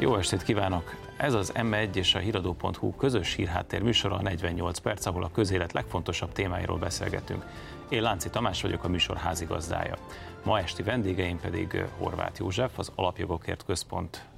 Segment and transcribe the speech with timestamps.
[0.00, 0.94] Jó estét kívánok!
[1.16, 6.32] Ez az M1 és a Hiradó.hu közös hírháttér műsora 48 perc, ahol a közélet legfontosabb
[6.32, 7.44] témáiról beszélgetünk.
[7.88, 9.96] Én Lánci Tamás vagyok, a műsor házigazdája.
[10.44, 14.28] Ma esti vendégeim pedig Horváth József, az Alapjogokért Központ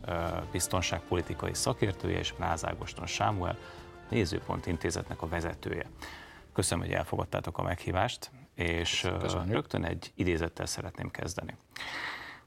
[0.52, 3.58] biztonságpolitikai szakértője, és Ráz Ágoston Sámuel,
[4.08, 5.86] Nézőpont Intézetnek a vezetője.
[6.52, 9.52] Köszönöm, hogy elfogadtátok a meghívást, és Köszönjük.
[9.52, 11.56] rögtön egy idézettel szeretném kezdeni.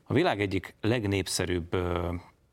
[0.04, 1.76] A világ egyik legnépszerűbb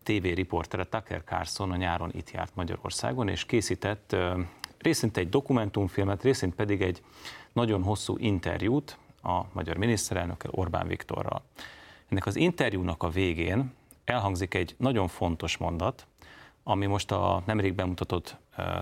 [0.02, 4.16] tévériportere Tucker Carlson a nyáron itt járt Magyarországon, és készített
[4.78, 7.02] részint egy dokumentumfilmet, részint pedig egy
[7.52, 11.42] nagyon hosszú interjút a magyar miniszterelnökkel, Orbán Viktorral.
[12.08, 13.72] Ennek az interjúnak a végén
[14.04, 16.06] elhangzik egy nagyon fontos mondat,
[16.62, 18.36] ami most a nemrég bemutatott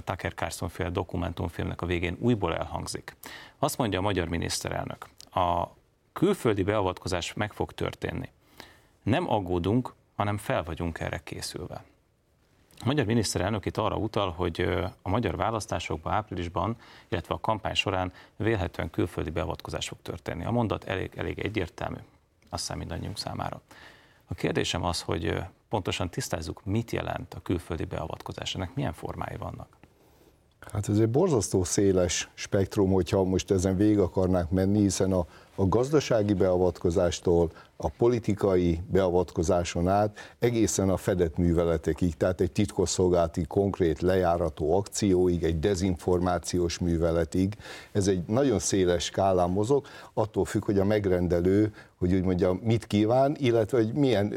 [0.05, 3.17] Tucker Carlson fél dokumentumfilmnek a végén újból elhangzik.
[3.59, 5.67] Azt mondja a magyar miniszterelnök, a
[6.13, 8.29] külföldi beavatkozás meg fog történni.
[9.03, 11.85] Nem aggódunk, hanem fel vagyunk erre készülve.
[12.79, 14.61] A magyar miniszterelnök itt arra utal, hogy
[15.03, 16.77] a magyar választásokban áprilisban,
[17.09, 20.45] illetve a kampány során vélhetően külföldi beavatkozás fog történni.
[20.45, 21.97] A mondat elég, elég egyértelmű,
[22.49, 23.61] azt hiszem mindannyiunk számára.
[24.27, 29.80] A kérdésem az, hogy pontosan tisztázzuk, mit jelent a külföldi beavatkozás, ennek milyen formái vannak?
[30.73, 35.69] Hát ez egy borzasztó széles spektrum, hogyha most ezen végig akarnánk menni, hiszen a, a
[35.69, 44.77] gazdasági beavatkozástól, a politikai beavatkozáson át egészen a fedett műveletekig, tehát egy titkosszolgálati konkrét lejárató
[44.77, 47.55] akcióig, egy dezinformációs műveletig.
[47.93, 52.87] Ez egy nagyon széles skálán mozog, attól függ, hogy a megrendelő, hogy úgy mondja, mit
[52.87, 54.35] kíván, illetve hogy milyen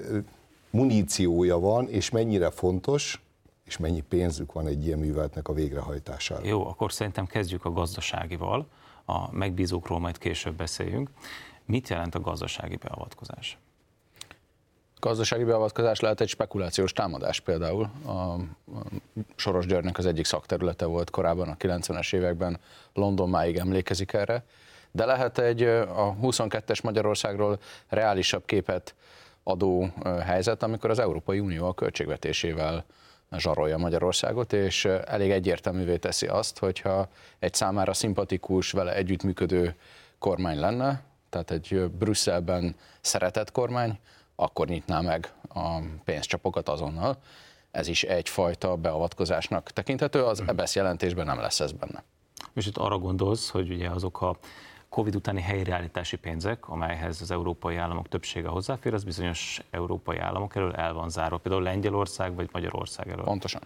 [0.70, 3.22] muníciója van, és mennyire fontos,
[3.66, 6.46] és mennyi pénzük van egy ilyen műveletnek a végrehajtására.
[6.46, 8.68] Jó, akkor szerintem kezdjük a gazdaságival,
[9.06, 11.10] a megbízókról majd később beszéljünk.
[11.66, 13.58] Mit jelent a gazdasági beavatkozás?
[15.00, 17.84] Gazdasági beavatkozás lehet egy spekulációs támadás például.
[18.06, 18.36] A
[19.36, 22.60] Soros Györgynek az egyik szakterülete volt korábban a 90-es években,
[22.94, 24.44] London máig emlékezik erre,
[24.92, 28.96] de lehet egy a 22-es Magyarországról reálisabb képet
[29.44, 29.90] adó
[30.26, 32.86] helyzet, amikor az Európai Unió a költségvetésével
[33.38, 37.08] zsarolja Magyarországot, és elég egyértelművé teszi azt, hogyha
[37.40, 39.76] egy számára szimpatikus, vele együttműködő
[40.20, 44.00] kormány lenne, tehát egy Brüsszelben szeretett kormány,
[44.36, 47.18] akkor nyitná meg a pénzcsapokat azonnal.
[47.72, 52.04] Ez is egyfajta beavatkozásnak tekinthető, az EBSZ jelentésben nem lesz ez benne.
[52.54, 54.38] És itt arra gondolsz, hogy ugye azok a
[54.94, 60.74] Covid utáni helyreállítási pénzek, amelyhez az európai államok többsége hozzáfér, az bizonyos európai államok elől
[60.74, 63.24] el van zárva, például Lengyelország vagy Magyarország elől.
[63.24, 63.62] Pontosan.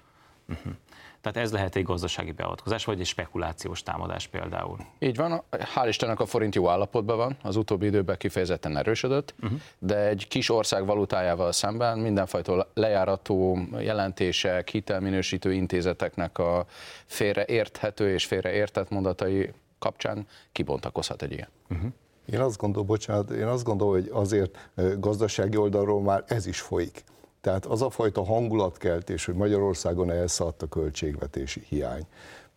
[0.50, 0.74] Uh-huh.
[1.22, 4.78] Tehát ez lehet egy gazdasági beavatkozás, vagy egy spekulációs támadás például.
[5.00, 9.60] Így van, hál' Istennek a forint jó állapotban van, az utóbbi időben kifejezetten erősödött, uh-huh.
[9.80, 16.66] de egy kis ország valutájával szemben mindenfajta lejárató jelentések, hitelminősítő intézeteknek a
[17.06, 21.50] félreérthető és félreértett mondatai kapcsán kibontakozhat egy ilyen.
[21.70, 21.92] Uh-huh.
[22.26, 27.04] Én azt gondolom, bocsánat, én azt gondolom, hogy azért gazdasági oldalról már ez is folyik.
[27.42, 32.08] Tehát az a fajta hangulatkeltés, hogy Magyarországon elszállt a költségvetési hiány,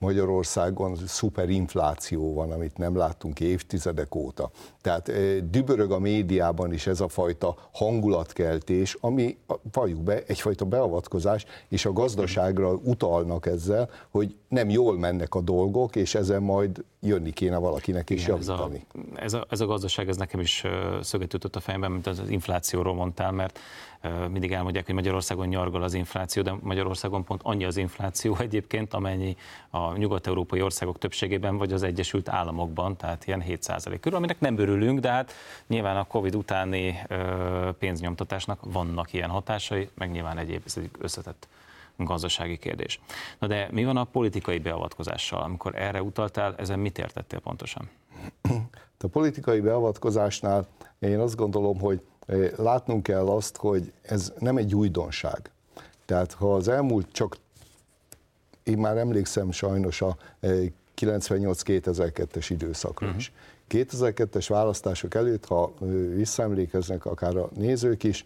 [0.04, 4.50] Magyarországon szuperinfláció van, amit nem láttunk évtizedek óta.
[4.80, 5.12] Tehát
[5.50, 9.36] dübörög a médiában is ez a fajta hangulatkeltés, ami,
[9.72, 15.96] valljuk be, egyfajta beavatkozás, és a gazdaságra utalnak ezzel, hogy nem jól mennek a dolgok,
[15.96, 18.86] és ezen majd jönni kéne valakinek is javítani.
[19.14, 20.64] Ez a, ez, a, ez a gazdaság, ez nekem is
[21.00, 23.58] szöget ütött a fejemben, mint az inflációról mondtál, mert
[24.30, 29.36] mindig elmondják, hogy Magyarországon nyargal az infláció, de Magyarországon pont annyi az infláció egyébként, amennyi
[29.70, 34.98] a nyugat-európai országok többségében, vagy az Egyesült Államokban, tehát ilyen 7% körül, aminek nem örülünk,
[34.98, 35.32] de hát
[35.66, 36.98] nyilván a Covid utáni
[37.78, 41.48] pénznyomtatásnak vannak ilyen hatásai, meg nyilván egyéb, ez egy összetett
[41.96, 43.00] gazdasági kérdés.
[43.38, 45.42] Na de mi van a politikai beavatkozással?
[45.42, 47.88] Amikor erre utaltál, ezen mit értettél pontosan?
[49.02, 50.66] A politikai beavatkozásnál
[50.98, 52.00] én azt gondolom, hogy
[52.56, 55.50] látnunk kell azt, hogy ez nem egy újdonság.
[56.04, 57.36] Tehát ha az elmúlt csak,
[58.62, 60.16] én már emlékszem sajnos a
[60.97, 63.21] 98-2002-es időszakra uh-huh.
[63.21, 63.32] is.
[63.68, 65.72] 2002-es választások előtt, ha
[66.15, 68.24] visszaemlékeznek akár a nézők is,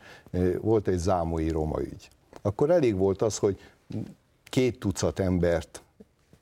[0.61, 2.09] volt egy zámoi roma ügy.
[2.43, 3.59] Akkor elég volt az, hogy
[4.45, 5.83] két tucat embert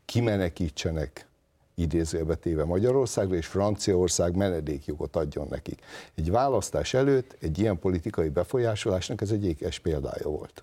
[0.05, 1.26] kimenekítsenek
[1.75, 5.83] idézőjelbe téve Magyarországra, és Franciaország menedékjogot adjon nekik.
[6.15, 10.61] Egy választás előtt egy ilyen politikai befolyásolásnak ez egy ékes példája volt.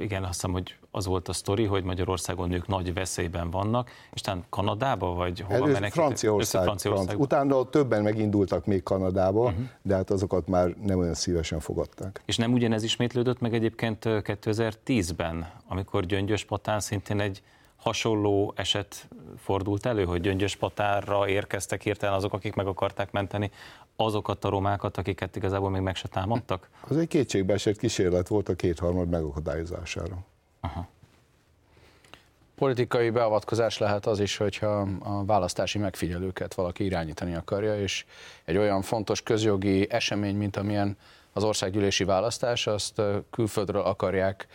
[0.00, 4.20] Igen, azt hiszem, hogy az volt a sztori, hogy Magyarországon nők nagy veszélyben vannak, és
[4.20, 5.92] talán Kanadába, vagy hova Először mennek?
[5.92, 7.20] Franciaország, Franciaország.
[7.20, 9.64] Utána többen megindultak még Kanadába, uh-huh.
[9.82, 12.22] de hát azokat már nem olyan szívesen fogadták.
[12.24, 17.42] És nem ugyanez ismétlődött meg egyébként 2010-ben, amikor Gyöngyös Patán szintén egy
[17.78, 19.08] hasonló eset
[19.38, 23.50] fordult elő, hogy Gyöngyöspatárra érkeztek hirtelen azok, akik meg akarták menteni
[23.96, 26.68] azokat a romákat, akiket igazából még meg se támadtak?
[26.88, 30.18] Az egy kétségbeesett kísérlet volt a kétharmad megakadályozására.
[30.60, 30.88] Aha.
[32.54, 38.04] Politikai beavatkozás lehet az is, hogyha a választási megfigyelőket valaki irányítani akarja, és
[38.44, 40.96] egy olyan fontos közjogi esemény, mint amilyen
[41.32, 44.46] az országgyűlési választás, azt külföldről akarják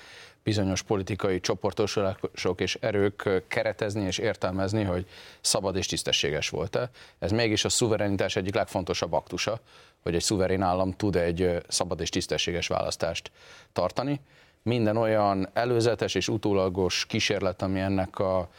[0.44, 5.06] bizonyos politikai csoportosulások és erők keretezni és értelmezni, hogy
[5.42, 6.90] szabad és tisztességes volt-e.
[7.19, 9.60] Ez mégis a szuverenitás egyik legfontosabb aktusa,
[10.01, 13.31] hogy egy szuverén állam tud egy szabad és tisztességes választást
[13.74, 14.19] tartani.
[14.62, 18.50] Minden olyan előzetes és utólagos kísérlet, ami ennek a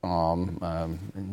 [0.00, 0.36] a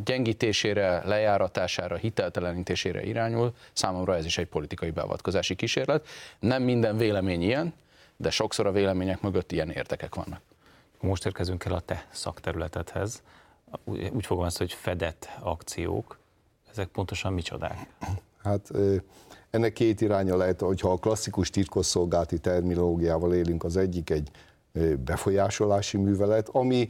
[0.04, 6.08] gyengítésére, lejáratására, hiteltelenítésére irányul, számomra ez is egy politikai beavatkozási kísérlet.
[6.40, 7.74] Nem minden vélemény ilyen,
[8.24, 10.42] de sokszor a vélemények mögött ilyen értekek vannak.
[11.02, 13.22] Most érkezünk el a te szakterületedhez.
[13.86, 16.20] Úgy fogom azt, hogy fedett akciók.
[16.72, 17.88] Ezek pontosan micsodák?
[18.44, 18.72] Hát
[19.50, 24.32] ennek két iránya lehet, hogyha a klasszikus titkosszolgálati terminológiával élünk, az egyik egy
[25.06, 26.90] befolyásolási művelet, ami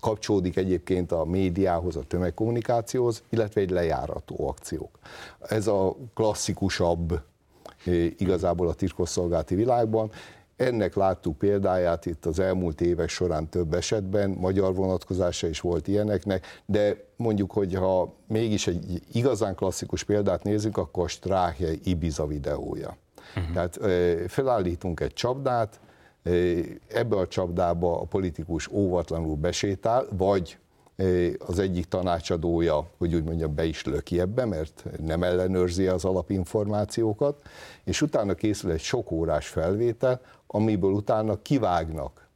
[0.00, 4.98] kapcsolódik egyébként a médiához, a tömegkommunikációhoz, illetve egy lejárató akciók.
[5.40, 7.22] Ez a klasszikusabb
[8.18, 10.10] igazából a titkosszolgálati világban.
[10.56, 16.46] Ennek láttuk példáját itt az elmúlt évek során több esetben, magyar vonatkozása is volt ilyeneknek,
[16.66, 22.96] de mondjuk, hogy ha mégis egy igazán klasszikus példát nézzük, akkor a Stráhe Ibiza videója.
[23.36, 23.52] Uh-huh.
[23.52, 23.78] Tehát
[24.30, 25.80] felállítunk egy csapdát,
[26.88, 30.58] ebbe a csapdába a politikus óvatlanul besétál, vagy
[31.38, 37.36] az egyik tanácsadója, hogy úgy mondjam, be is löki ebbe, mert nem ellenőrzi az alapinformációkat,
[37.84, 42.28] és utána készül egy sok órás felvétel, amiből utána kivágnak,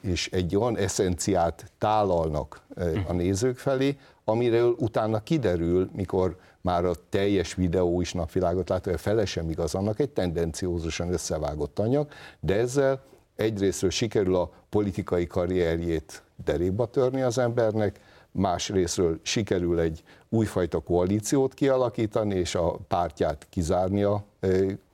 [0.00, 2.60] és egy olyan eszenciát tálalnak
[3.06, 8.92] a nézők felé, amiről utána kiderül, mikor már a teljes videó is napvilágot lát, hogy
[8.92, 12.08] a fele sem igaz, annak egy tendenciózusan összevágott anyag,
[12.40, 13.02] de ezzel
[13.36, 18.00] egyrésztről sikerül a politikai karrierjét derékba törni az embernek,
[18.30, 24.24] másrésztről sikerül egy újfajta koalíciót kialakítani, és a pártját kizárni a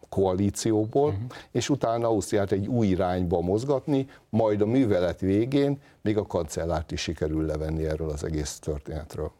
[0.08, 1.24] koalícióból, uh-huh.
[1.50, 7.00] és utána Ausztriát egy új irányba mozgatni, majd a művelet végén még a kancellárt is
[7.00, 9.30] sikerül levenni erről az egész történetről.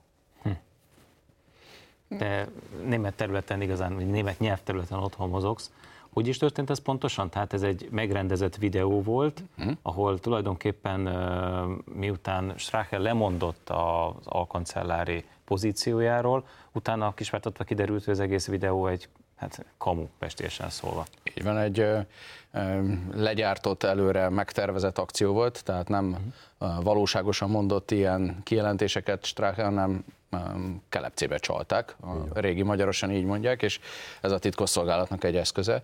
[0.43, 0.51] Hm.
[2.09, 2.49] De
[2.85, 5.71] német területen igazán, vagy német nyelvterületen otthon mozogsz,
[6.13, 7.31] hogy is történt ez pontosan?
[7.31, 9.75] Tehát ez egy megrendezett videó volt, uh-huh.
[9.83, 11.01] ahol tulajdonképpen
[11.95, 19.09] miután Strache lemondott az alkancellári pozíciójáról, utána kisvártatva kiderült, hogy az egész videó egy
[19.41, 21.07] hát kamu, pestésen szólva.
[21.35, 21.99] Így van, egy ö,
[22.53, 26.83] ö, legyártott, előre megtervezett akció volt, tehát nem uh-huh.
[26.83, 30.05] valóságosan mondott ilyen kijelentéseket Strache, hanem
[30.89, 33.81] kelepcébe csalták, a régi magyarosan így mondják, és
[34.21, 35.83] ez a titkosszolgálatnak egy eszköze.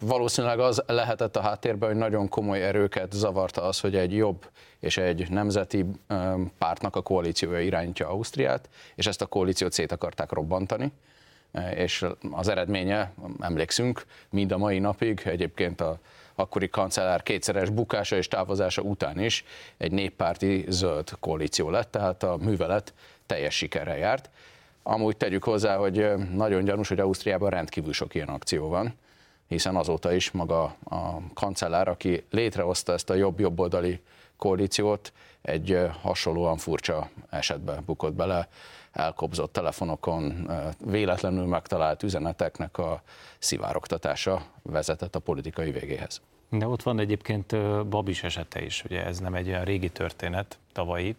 [0.00, 4.50] Valószínűleg az lehetett a háttérben, hogy nagyon komoly erőket zavarta az, hogy egy jobb
[4.80, 5.86] és egy nemzeti
[6.58, 10.92] pártnak a koalíciója irányítja Ausztriát, és ezt a koalíciót szét akarták robbantani
[11.74, 15.98] és az eredménye, emlékszünk, mind a mai napig egyébként a
[16.34, 19.44] akkori kancellár kétszeres bukása és távozása után is
[19.76, 22.94] egy néppárti zöld koalíció lett, tehát a művelet
[23.26, 24.30] teljes sikerrel járt.
[24.82, 28.94] Amúgy tegyük hozzá, hogy nagyon gyanús, hogy Ausztriában rendkívül sok ilyen akció van,
[29.48, 34.00] hiszen azóta is maga a kancellár, aki létrehozta ezt a jobb-jobboldali
[34.38, 38.48] koalíciót, egy hasonlóan furcsa esetbe bukott bele,
[38.92, 40.50] elkobzott telefonokon
[40.84, 43.02] véletlenül megtalált üzeneteknek a
[43.38, 46.20] szivárogtatása vezetett a politikai végéhez.
[46.50, 47.56] De ott van egyébként
[47.88, 51.16] Babis esete is, ugye ez nem egy olyan régi történet, tavalyi,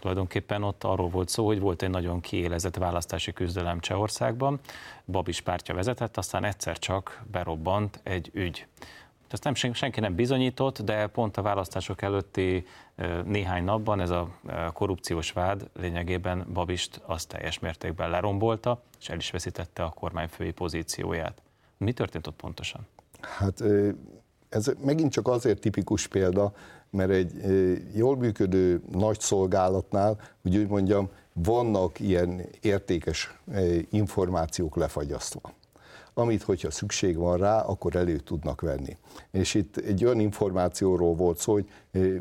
[0.00, 4.60] Tulajdonképpen ott arról volt szó, hogy volt egy nagyon kiélezett választási küzdelem Csehországban,
[5.06, 8.66] Babis pártja vezetett, aztán egyszer csak berobbant egy ügy.
[9.30, 12.66] Ezt nem, senki nem bizonyított, de pont a választások előtti
[13.24, 14.28] néhány napban ez a
[14.72, 21.42] korrupciós vád lényegében Babist azt teljes mértékben lerombolta, és el is veszítette a kormányfői pozícióját.
[21.76, 22.86] Mi történt ott pontosan?
[23.20, 23.62] Hát
[24.48, 26.52] ez megint csak azért tipikus példa,
[26.90, 27.32] mert egy
[27.94, 33.34] jól működő nagy szolgálatnál, hogy úgy mondjam, vannak ilyen értékes
[33.90, 35.52] információk lefagyasztva
[36.20, 38.96] amit, hogyha szükség van rá, akkor elő tudnak venni.
[39.30, 41.66] És itt egy olyan információról volt szó, hogy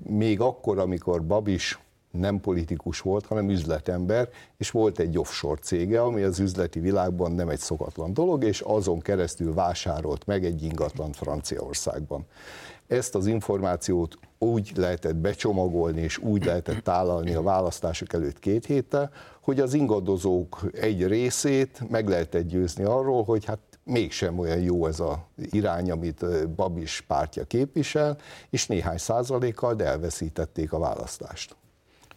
[0.04, 1.80] még akkor, amikor Babis
[2.12, 7.50] nem politikus volt, hanem üzletember, és volt egy offshore cége, ami az üzleti világban nem
[7.50, 12.26] egy szokatlan dolog, és azon keresztül vásárolt meg egy ingatlan Franciaországban.
[12.88, 19.12] Ezt az információt úgy lehetett becsomagolni, és úgy lehetett tálalni a választások előtt két héttel,
[19.42, 25.00] hogy az ingadozók egy részét meg lehetett győzni arról, hogy hát mégsem olyan jó ez
[25.00, 28.18] a irány, amit Babis pártja képvisel,
[28.50, 31.56] és néhány százalékkal elveszítették a választást.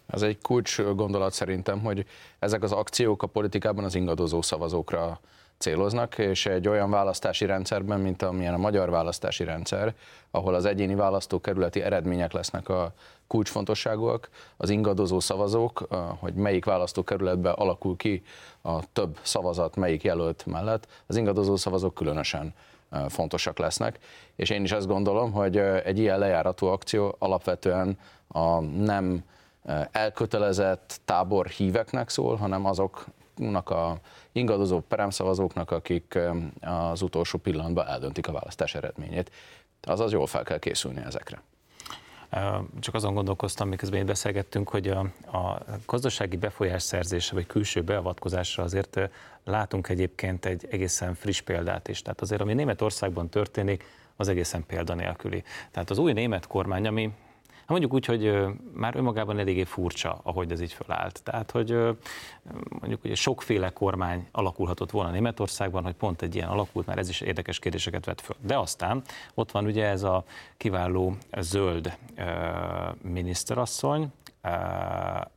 [0.07, 2.05] Ez egy kulcs gondolat szerintem, hogy
[2.39, 5.21] ezek az akciók a politikában az ingadozó szavazókra
[5.63, 9.95] céloznak, és egy olyan választási rendszerben, mint amilyen a magyar választási rendszer,
[10.31, 12.93] ahol az egyéni választókerületi eredmények lesznek a
[13.27, 15.89] kulcsfontosságúak, az ingadozó szavazók,
[16.19, 18.23] hogy melyik választókerületben alakul ki
[18.63, 22.55] a több szavazat melyik jelölt mellett, az ingadozó szavazók különösen
[23.09, 23.99] fontosak lesznek,
[24.37, 29.25] és én is azt gondolom, hogy egy ilyen lejárató akció alapvetően a nem
[29.93, 32.67] elkötelezett tábor híveknek szól, hanem
[33.37, 33.99] azoknak a
[34.33, 36.19] ingadozó peremszavazóknak, akik
[36.61, 39.31] az utolsó pillanatban eldöntik a választás eredményét.
[39.83, 41.43] Azaz jól fel kell készülni ezekre.
[42.81, 44.99] Csak azon gondolkoztam, miközben én beszélgettünk, hogy a,
[45.39, 48.99] a gazdasági befolyás szerzése vagy külső beavatkozásra azért
[49.45, 52.03] látunk egyébként egy egészen friss példát is.
[52.03, 53.85] Tehát azért, ami Németországban történik,
[54.17, 55.43] az egészen példanélküli.
[55.71, 57.13] Tehát az új német kormány, ami
[57.73, 61.23] mondjuk úgy, hogy már önmagában eléggé furcsa, ahogy ez így fölállt.
[61.23, 61.71] Tehát, hogy
[62.69, 67.21] mondjuk hogy sokféle kormány alakulhatott volna Németországban, hogy pont egy ilyen alakult, már ez is
[67.21, 68.37] érdekes kérdéseket vet föl.
[68.41, 69.03] De aztán
[69.35, 70.25] ott van ugye ez a
[70.57, 71.97] kiváló zöld
[73.03, 74.13] miniszterasszony,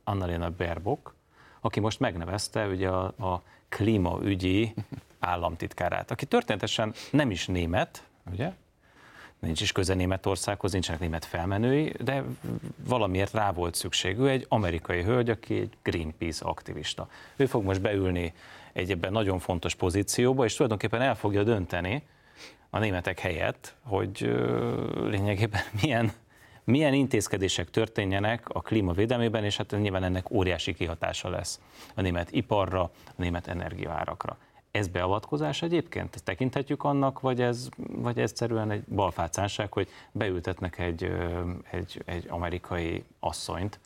[0.04, 1.14] Annalena Baerbock,
[1.60, 4.74] aki most megnevezte ugye a, a klímaügyi
[5.18, 8.52] államtitkárát, aki történetesen nem is német, ugye,
[9.38, 12.24] nincs is köze Németországhoz, nincsenek német felmenői, de
[12.84, 14.18] valamiért rá volt szükség.
[14.18, 17.08] Ő egy amerikai hölgy, aki egy Greenpeace aktivista.
[17.36, 18.32] Ő fog most beülni
[18.72, 22.02] egy ebben nagyon fontos pozícióba, és tulajdonképpen el fogja dönteni
[22.70, 24.36] a németek helyett, hogy
[24.94, 26.12] lényegében milyen,
[26.64, 31.60] milyen intézkedések történjenek a klímavédelmében, és hát nyilván ennek óriási kihatása lesz
[31.94, 34.36] a német iparra, a német energiaárakra.
[34.76, 36.22] Ez beavatkozás egyébként?
[36.24, 41.12] Tekinthetjük annak, vagy ez, vagy egyszerűen egy balfácánság, hogy beültetnek egy,
[41.70, 43.78] egy, egy amerikai asszonyt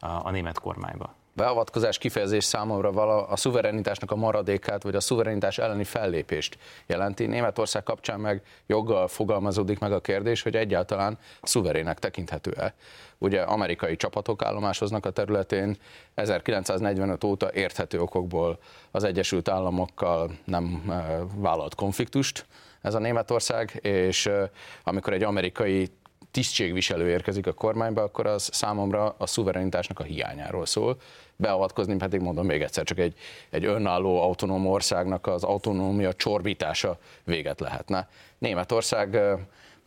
[0.00, 1.14] a, a német kormányba?
[1.38, 7.26] Beavatkozás kifejezés számomra vala a szuverenitásnak a maradékát, vagy a szuverenitás elleni fellépést jelenti.
[7.26, 12.74] Németország kapcsán meg joggal fogalmazódik meg a kérdés, hogy egyáltalán szuverének tekinthető-e.
[13.18, 15.76] Ugye amerikai csapatok állomásoznak a területén,
[16.14, 18.58] 1945 óta érthető okokból
[18.90, 22.46] az Egyesült Államokkal nem eh, vállalt konfliktust,
[22.80, 24.48] ez a Németország, és eh,
[24.84, 25.90] amikor egy amerikai
[26.30, 30.96] tisztségviselő érkezik a kormányba, akkor az számomra a szuverenitásnak a hiányáról szól.
[31.40, 33.14] Beavatkozni pedig mondom még egyszer, csak egy,
[33.50, 38.08] egy önálló autonóm országnak az autonómia csorbítása véget lehetne.
[38.38, 39.20] Németország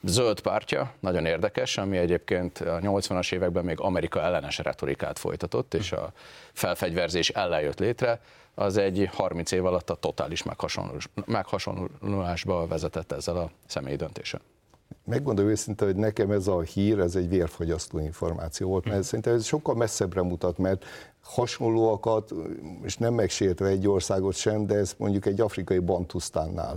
[0.03, 5.91] zöld pártja, nagyon érdekes, ami egyébként a 80-as években még Amerika ellenes retorikát folytatott, és
[5.91, 6.12] a
[6.53, 8.22] felfegyverzés ellen jött létre,
[8.53, 10.43] az egy 30 év alatt a totális
[11.25, 14.41] meghasonlulásba vezetett ezzel a személyi döntéssel
[15.11, 19.45] megmondom őszintén, hogy nekem ez a hír, ez egy vérfogyasztó információ volt, mert szerintem ez
[19.45, 20.85] sokkal messzebbre mutat, mert
[21.23, 22.33] hasonlóakat,
[22.83, 26.75] és nem megsértve egy országot sem, de ez mondjuk egy afrikai bantusztánnál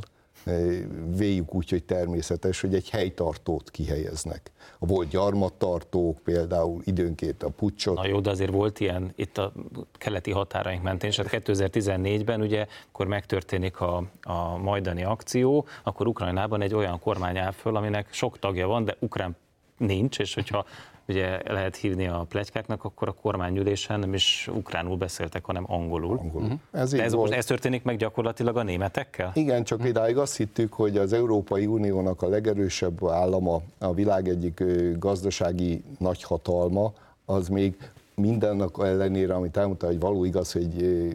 [1.16, 4.50] véljük úgy, hogy természetes, hogy egy helytartót kihelyeznek.
[4.78, 7.94] Volt gyarmattartók például időnként a pucsot.
[7.94, 9.52] Na jó, de azért volt ilyen itt a
[9.92, 16.62] keleti határaink mentén, és 2014-ben hát ugye, akkor megtörténik a, a majdani akció, akkor Ukrajnában
[16.62, 19.36] egy olyan kormány áll föl, aminek sok tagja van, de ukrán
[19.76, 20.64] nincs, és hogyha
[21.08, 26.18] ugye lehet hívni a plegykáknak, akkor a kormányülésen nem is ukránul beszéltek, hanem angolul.
[26.18, 26.42] angolul.
[26.42, 26.60] Uh-huh.
[26.82, 29.30] Ez, ez most ez történik meg gyakorlatilag a németekkel?
[29.34, 34.62] Igen, csak idáig azt hittük, hogy az Európai Uniónak a legerősebb állama, a világ egyik
[34.98, 36.92] gazdasági nagyhatalma,
[37.24, 37.76] az még
[38.14, 41.08] mindennek ellenére, amit elmondta, hogy való igaz, hogy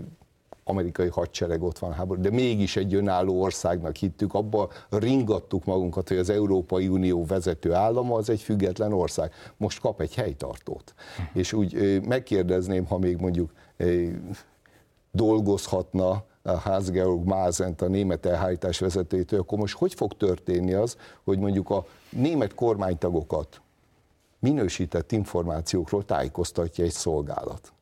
[0.70, 6.18] amerikai hadsereg ott van háború, de mégis egy önálló országnak hittük, abba ringattuk magunkat, hogy
[6.18, 9.32] az Európai Unió vezető állama az egy független ország.
[9.58, 10.94] Most kap egy helytartót.
[11.34, 13.52] És úgy megkérdezném, ha még mondjuk
[15.12, 21.70] dolgozhatna Hans-Georg Mázent, a német elhárítás vezetőjétől, akkor most hogy fog történni az, hogy mondjuk
[21.70, 23.62] a német kormánytagokat
[24.40, 27.74] minősített információkról tájékoztatja egy szolgálat?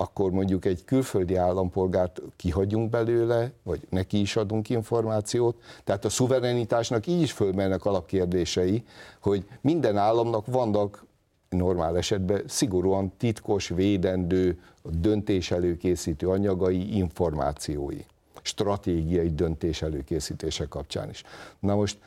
[0.00, 5.56] Akkor mondjuk egy külföldi állampolgárt kihagyunk belőle, vagy neki is adunk információt.
[5.84, 8.84] Tehát a szuverenitásnak így is fölmennek alapkérdései,
[9.20, 11.04] hogy minden államnak vannak
[11.48, 18.04] normál esetben szigorúan titkos, védendő, döntés előkészítő anyagai, információi
[18.42, 21.22] stratégiai döntés előkészítése kapcsán is.
[21.58, 21.98] Na most,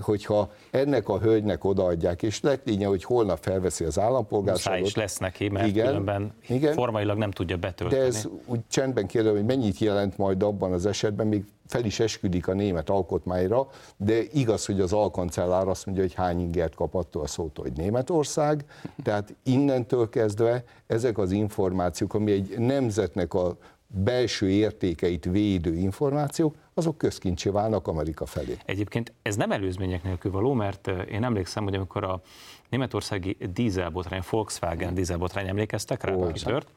[0.00, 4.86] hogyha ennek a hölgynek odaadják, és lényeg, hogy holnap felveszi az állampolgárságot.
[4.86, 8.00] is lesz neki, mert igen, különben igen, formailag nem tudja betölteni.
[8.00, 12.00] De ez úgy csendben kérdem, hogy mennyit jelent majd abban az esetben, még fel is
[12.00, 16.94] esküdik a német alkotmányra, de igaz, hogy az alkancellár azt mondja, hogy hány ingert kap
[16.94, 18.64] attól a szótól, hogy Németország,
[19.02, 23.56] tehát innentől kezdve ezek az információk, ami egy nemzetnek a
[23.86, 28.56] belső értékeit védő információk, azok közkincsé válnak Amerika felé.
[28.64, 32.20] Egyébként ez nem előzmények nélkül való, mert én emlékszem, hogy amikor a
[32.68, 36.68] németországi dízelbotrány, Volkswagen dízelbotrány emlékeztek rá, aki tört,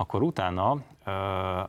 [0.00, 0.76] akkor utána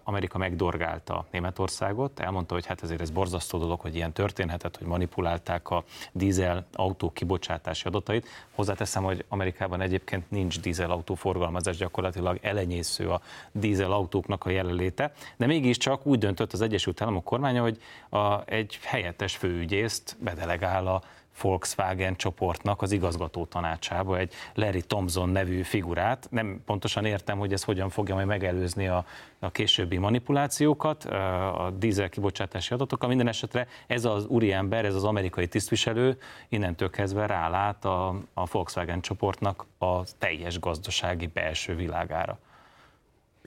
[0.04, 5.70] Amerika megdorgálta Németországot, elmondta, hogy hát ezért ez borzasztó dolog, hogy ilyen történhetett, hogy manipulálták
[5.70, 8.28] a dízel autó kibocsátási adatait.
[8.56, 13.22] Hozzáteszem, hogy Amerikában egyébként nincs dízel autó forgalmazás, gyakorlatilag elenyésző a
[13.52, 18.80] dízel autóknak a jelenléte, de mégiscsak úgy döntött az Egyesült Államok kormánya, hogy a, egy
[18.82, 21.02] helyettes főügyészt bedelegál a
[21.42, 26.28] Volkswagen csoportnak az igazgató tanácsába egy Larry Thompson nevű figurát.
[26.32, 29.06] Nem pontosan értem, hogy ez hogyan fogja majd megelőzni a,
[29.40, 33.10] a későbbi manipulációkat, a dízel kibocsátási adatokkal.
[33.10, 36.18] Minden esetre ez az úriember, ez az amerikai tisztviselő
[36.50, 42.40] innentől kezdve rálát a, a Volkswagen csoportnak a teljes gazdasági belső világára.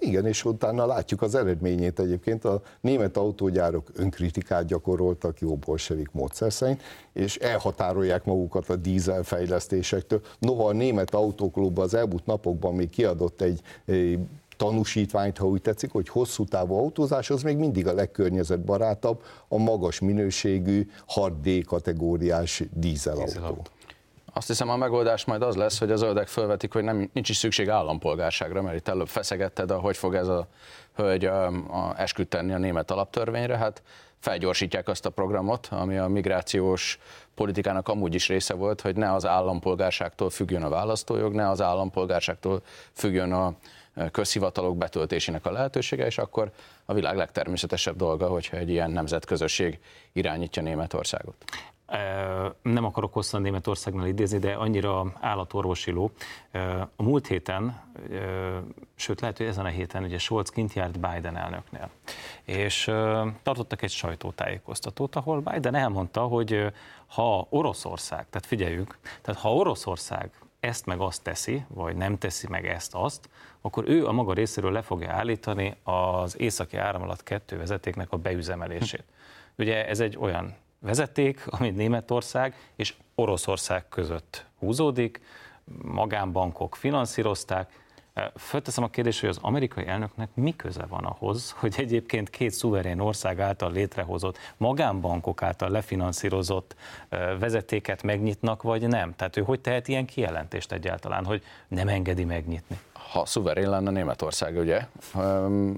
[0.04, 2.44] Igen, és utána látjuk az eredményét egyébként.
[2.44, 6.82] A német autógyárok önkritikát gyakoroltak jó bolsevik módszer szerint,
[7.12, 10.20] és elhatárolják magukat a dízel fejlesztésektől.
[10.38, 14.18] Noha a német autóklub az elmúlt napokban még kiadott egy, egy
[14.56, 20.00] tanúsítványt, ha úgy tetszik, hogy hosszú távú autózás az még mindig a legkörnyezetbarátabb, a magas
[20.00, 23.24] minőségű, 6D kategóriás dízelautó.
[23.24, 23.62] dízelautó.
[24.32, 27.36] Azt hiszem a megoldás majd az lesz, hogy az zöldek felvetik, hogy nem, nincs is
[27.36, 30.46] szükség állampolgárságra, mert itt előbb feszegetted, hogy fog ez a
[30.94, 31.94] hölgy a, a
[32.28, 33.82] tenni a német alaptörvényre, hát
[34.18, 36.98] felgyorsítják azt a programot, ami a migrációs
[37.34, 42.62] politikának amúgy is része volt, hogy ne az állampolgárságtól függjön a választójog, ne az állampolgárságtól
[42.92, 43.54] függjön a
[44.10, 46.50] közhivatalok betöltésének a lehetősége, és akkor
[46.84, 49.78] a világ legtermészetesebb dolga, hogyha egy ilyen nemzetközösség
[50.12, 51.34] irányítja Németországot
[52.62, 56.10] nem akarok hosszan Németországnál idézni, de annyira állatorvosiló.
[56.96, 57.80] A múlt héten,
[58.94, 61.90] sőt lehet, hogy ezen a héten ugye Scholz kint járt Biden elnöknél,
[62.44, 62.84] és
[63.42, 66.72] tartottak egy sajtótájékoztatót, ahol Biden elmondta, hogy
[67.06, 72.66] ha Oroszország, tehát figyeljük, tehát ha Oroszország ezt meg azt teszi, vagy nem teszi meg
[72.66, 73.28] ezt-azt,
[73.60, 79.04] akkor ő a maga részéről le fogja állítani az északi áramlat kettő vezetéknek a beüzemelését.
[79.58, 85.20] Ugye ez egy olyan vezeték, amit Németország és Oroszország között húzódik,
[85.82, 87.80] magánbankok finanszírozták.
[88.36, 93.00] Fölteszem a kérdést, hogy az amerikai elnöknek mi köze van ahhoz, hogy egyébként két szuverén
[93.00, 96.76] ország által létrehozott, magánbankok által lefinanszírozott
[97.38, 99.14] vezetéket megnyitnak, vagy nem?
[99.14, 102.78] Tehát ő hogy tehet ilyen kijelentést egyáltalán, hogy nem engedi megnyitni?
[103.12, 104.86] ha szuverén lenne Németország, ugye?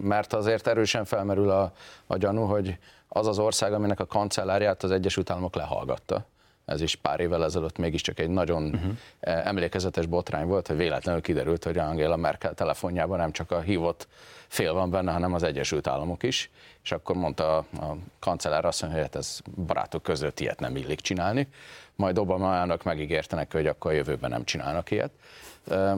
[0.02, 1.72] Mert azért erősen felmerül a,
[2.06, 2.78] a gyanú, hogy
[3.14, 6.26] az az ország, aminek a kancellárját az Egyesült Államok lehallgatta.
[6.64, 8.96] Ez is pár évvel ezelőtt mégiscsak egy nagyon uh-huh.
[9.20, 14.08] emlékezetes botrány volt, hogy véletlenül kiderült, hogy Angela Merkel telefonjában nem csak a hívott
[14.48, 16.50] fél van benne, hanem az Egyesült Államok is,
[16.82, 20.76] és akkor mondta a, a kancellár azt mondja, hogy hát ez barátok között ilyet nem
[20.76, 21.48] illik csinálni,
[21.96, 25.10] majd Obama elnök megígérte neki, hogy akkor a jövőben nem csinálnak ilyet.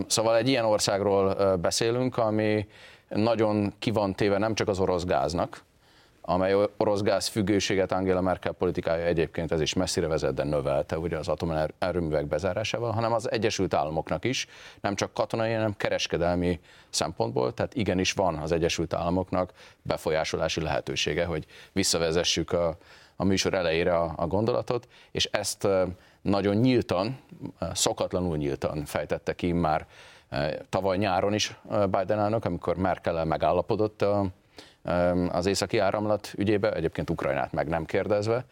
[0.07, 2.69] Szóval egy ilyen országról beszélünk, ami
[3.09, 5.65] nagyon ki van téve nem csak az orosz gáznak,
[6.29, 11.17] amely orosz gáz függőséget Angela Merkel politikája egyébként ez is messzire vezet, de növelte ugye
[11.17, 14.47] az atomerőművek bezárásával, hanem az Egyesült Államoknak is,
[14.81, 16.61] nem csak katonai, hanem kereskedelmi
[16.91, 22.77] szempontból, tehát igenis van az Egyesült Államoknak befolyásolási lehetősége, hogy visszavezessük a,
[23.17, 25.69] a műsor elejére a, a gondolatot, és ezt
[26.23, 27.19] nagyon nyíltan,
[27.73, 29.87] szokatlanul nyíltan fejtette ki már
[30.69, 31.57] tavaly nyáron is
[31.91, 34.27] Biden elnök, amikor Merkel megállapodott a,
[35.29, 38.45] az északi áramlat ügyébe, egyébként Ukrajnát meg nem kérdezve,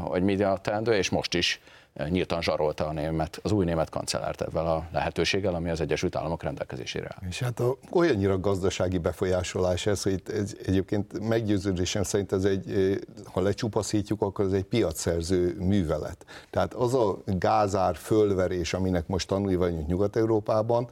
[0.00, 1.60] hogy mi a teendő, és most is
[2.08, 6.42] nyíltan zsarolta a német, az új német kancellárt ebben a lehetőséggel, ami az Egyesült Államok
[6.42, 7.28] rendelkezésére áll.
[7.28, 13.40] És hát a, olyannyira gazdasági befolyásolás ez, hogy ez egyébként meggyőződésem szerint ez egy, ha
[13.40, 16.26] lecsupaszítjuk, akkor ez egy piacszerző művelet.
[16.50, 20.88] Tehát az a gázár fölverés, aminek most tanulni vagyunk Nyugat-Európában,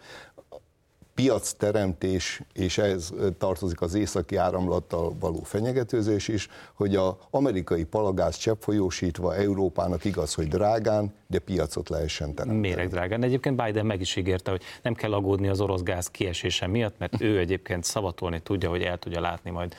[1.15, 8.37] piac teremtés, és ez tartozik az északi áramlattal való fenyegetőzés is, hogy a amerikai palagáz
[8.37, 12.69] cseppfolyósítva Európának igaz, hogy drágán, de piacot lehessen teremteni.
[12.69, 13.23] Méreg drágán.
[13.23, 17.21] Egyébként Biden meg is ígérte, hogy nem kell aggódni az orosz gáz kiesése miatt, mert
[17.21, 19.75] ő egyébként szavatolni tudja, hogy el tudja látni majd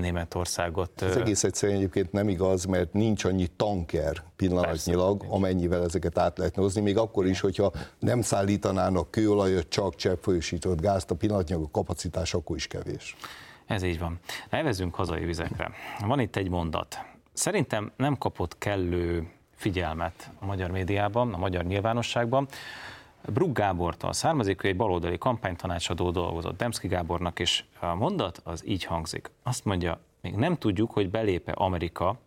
[0.00, 1.02] Németországot.
[1.02, 6.38] Ez egész egyszerűen egyébként nem igaz, mert nincs annyi tanker pillanatnyilag, Persze, amennyivel ezeket át
[6.38, 11.70] lehetne hozni, még akkor is, hogyha nem szállítanának kőolajat, csak cseppfolyósított gázt, a pillanatnyilag a
[11.70, 13.16] kapacitás akkor is kevés.
[13.66, 14.18] Ez így van.
[14.50, 15.70] Nevezünk hazai vizekre.
[16.06, 16.98] Van itt egy mondat.
[17.32, 22.48] Szerintem nem kapott kellő figyelmet a magyar médiában, a magyar nyilvánosságban.
[23.32, 28.84] Brug Gábortól származik, ő egy baloldali kampánytanácsadó dolgozott Demszki Gábornak, és a mondat az így
[28.84, 29.30] hangzik.
[29.42, 32.18] Azt mondja, még nem tudjuk, hogy belépe Amerika,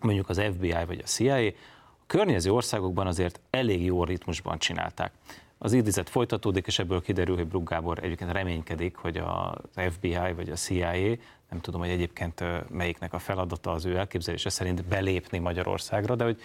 [0.00, 5.12] mondjuk az FBI vagy a CIA, a környező országokban azért elég jó ritmusban csinálták.
[5.58, 10.50] Az idézet folytatódik, és ebből kiderül, hogy Brug Gábor egyébként reménykedik, hogy az FBI vagy
[10.50, 11.16] a CIA,
[11.50, 16.40] nem tudom, hogy egyébként melyiknek a feladata az ő elképzelése szerint belépni Magyarországra, de hogy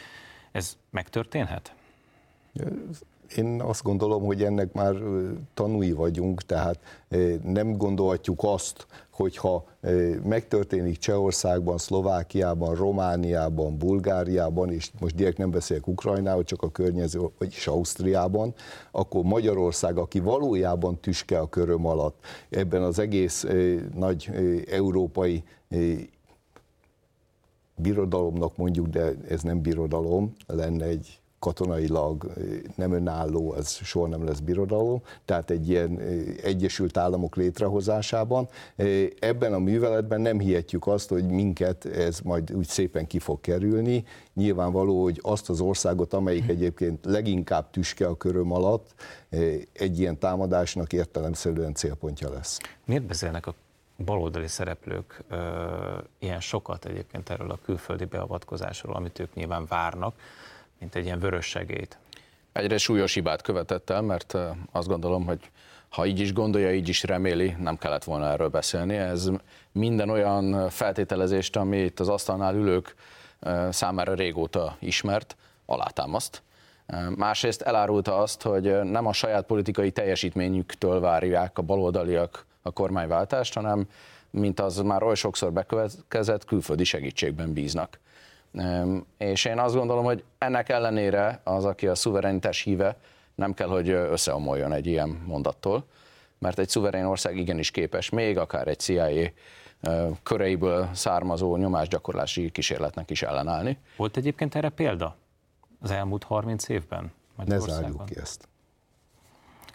[0.51, 1.73] ez megtörténhet?
[3.35, 4.95] Én azt gondolom, hogy ennek már
[5.53, 6.79] tanúi vagyunk, tehát
[7.43, 9.65] nem gondolhatjuk azt, hogyha
[10.23, 17.67] megtörténik Csehországban, Szlovákiában, Romániában, Bulgáriában, és most direkt nem beszélek Ukrajnáról, csak a környező, vagyis
[17.67, 18.53] Ausztriában,
[18.91, 23.45] akkor Magyarország, aki valójában tüske a köröm alatt, ebben az egész
[23.95, 24.29] nagy
[24.71, 25.43] európai
[27.75, 32.33] birodalomnak mondjuk, de ez nem birodalom, lenne egy katonailag
[32.75, 35.99] nem önálló, ez soha nem lesz birodalom, tehát egy ilyen
[36.43, 38.47] Egyesült Államok létrehozásában.
[39.19, 44.05] Ebben a műveletben nem hihetjük azt, hogy minket ez majd úgy szépen ki fog kerülni.
[44.33, 48.93] Nyilvánvaló, hogy azt az országot, amelyik egyébként leginkább tüske a köröm alatt,
[49.73, 52.59] egy ilyen támadásnak értelemszerűen célpontja lesz.
[52.85, 53.53] Miért beszélnek a
[54.05, 55.37] baloldali szereplők ö,
[56.19, 60.15] ilyen sokat egyébként erről a külföldi beavatkozásról, amit ők nyilván várnak,
[60.79, 61.97] mint egy ilyen vörös segélyt.
[62.51, 64.37] Egyre súlyos hibát követett el, mert
[64.71, 65.39] azt gondolom, hogy
[65.89, 68.95] ha így is gondolja, így is reméli, nem kellett volna erről beszélni.
[68.95, 69.29] Ez
[69.71, 72.95] minden olyan feltételezést, ami itt az asztalnál ülők
[73.69, 75.35] számára régóta ismert,
[75.65, 76.41] alátámaszt.
[77.15, 83.87] Másrészt elárulta azt, hogy nem a saját politikai teljesítményüktől várják a baloldaliak a kormányváltást, hanem,
[84.29, 87.99] mint az már oly sokszor bekövetkezett, külföldi segítségben bíznak.
[89.17, 92.97] És én azt gondolom, hogy ennek ellenére az, aki a szuverenitás híve,
[93.35, 95.85] nem kell, hogy összeomoljon egy ilyen mondattól,
[96.39, 99.31] mert egy szuverén ország igenis képes, még akár egy CIA
[100.23, 103.77] köreiből származó nyomásgyakorlási kísérletnek is ellenállni.
[103.95, 105.15] Volt egyébként erre példa
[105.81, 107.11] az elmúlt 30 évben?
[107.45, 108.47] Ne zárjuk ki ezt.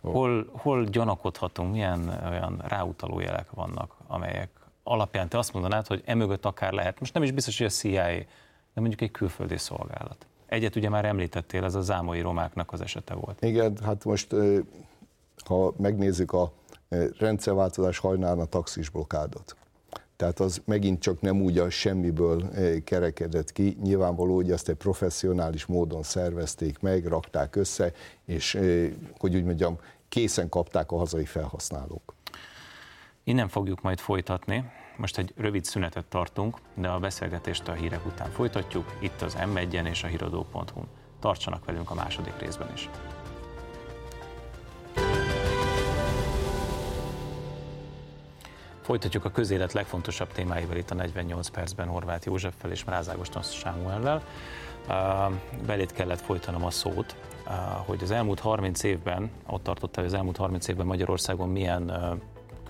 [0.01, 4.49] Hol, hol gyanakodhatunk, milyen olyan ráutaló jelek vannak, amelyek
[4.83, 8.25] alapján te azt mondanád, hogy emögött akár lehet, most nem is biztos, hogy a CIA,
[8.75, 10.27] de mondjuk egy külföldi szolgálat.
[10.47, 13.43] Egyet ugye már említettél, ez a zámai romáknak az esete volt.
[13.45, 14.35] Igen, hát most
[15.45, 16.53] ha megnézzük a
[17.19, 19.57] rendszerváltozás hajnán a taxis blokádot.
[20.17, 22.51] Tehát az megint csak nem úgy a semmiből
[22.85, 23.77] kerekedett ki.
[23.83, 27.93] Nyilvánvaló, hogy azt egy professzionális módon szervezték meg, rakták össze,
[28.25, 28.59] és
[29.19, 32.15] hogy úgy mondjam, készen kapták a hazai felhasználók.
[33.25, 34.65] Innen fogjuk majd folytatni.
[34.97, 39.57] Most egy rövid szünetet tartunk, de a beszélgetést a hírek után folytatjuk, itt az m
[39.87, 40.87] és a híradó.hu-n.
[41.21, 42.89] Tartsanak velünk a második részben is.
[48.83, 54.23] Folytatjuk a közélet legfontosabb témáival itt a 48 percben Horváth Józseffel és Mrázágoston Sámuellel.
[55.67, 57.17] Belét kellett folytanom a szót,
[57.87, 61.93] hogy az elmúlt 30 évben, ott tartott hogy az elmúlt 30 évben Magyarországon milyen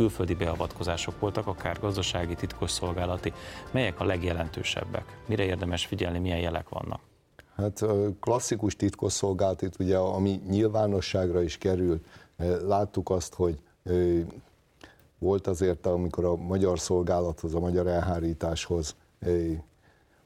[0.02, 3.32] külföldi beavatkozások voltak, akár gazdasági, titkosszolgálati.
[3.70, 5.18] Melyek a legjelentősebbek?
[5.26, 7.00] Mire érdemes figyelni, milyen jelek vannak?
[7.56, 7.84] Hát
[8.20, 12.00] klasszikus titkosszolgálat, itt ugye, ami nyilvánosságra is kerül,
[12.66, 13.58] láttuk azt, hogy
[15.18, 18.94] volt azért, amikor a magyar szolgálathoz, a magyar elhárításhoz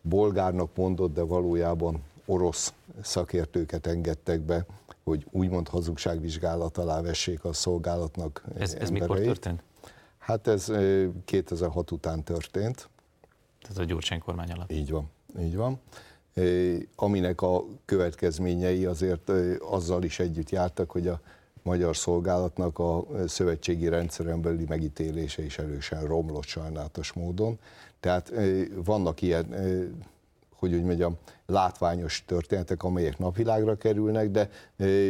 [0.03, 4.67] bolgárnak mondott, de valójában orosz szakértőket engedtek be,
[5.07, 9.63] hogy úgymond hazugságvizsgálat alá vessék a szolgálatnak Ez, ez mikor történt?
[10.19, 10.73] Hát ez
[11.25, 12.89] 2006 után történt.
[13.61, 14.73] Tehát a Gyurcsány kormány alatt.
[14.73, 15.81] Így van, így van.
[16.97, 21.21] Aminek a következményei azért azzal is együtt jártak, hogy a
[21.63, 27.59] magyar szolgálatnak a szövetségi rendszeren belüli megítélése is erősen romlott sajnálatos módon.
[28.01, 28.33] Tehát
[28.85, 29.47] vannak ilyen
[30.59, 31.17] hogy úgy mondjam,
[31.47, 34.51] látványos történetek, amelyek napvilágra kerülnek, de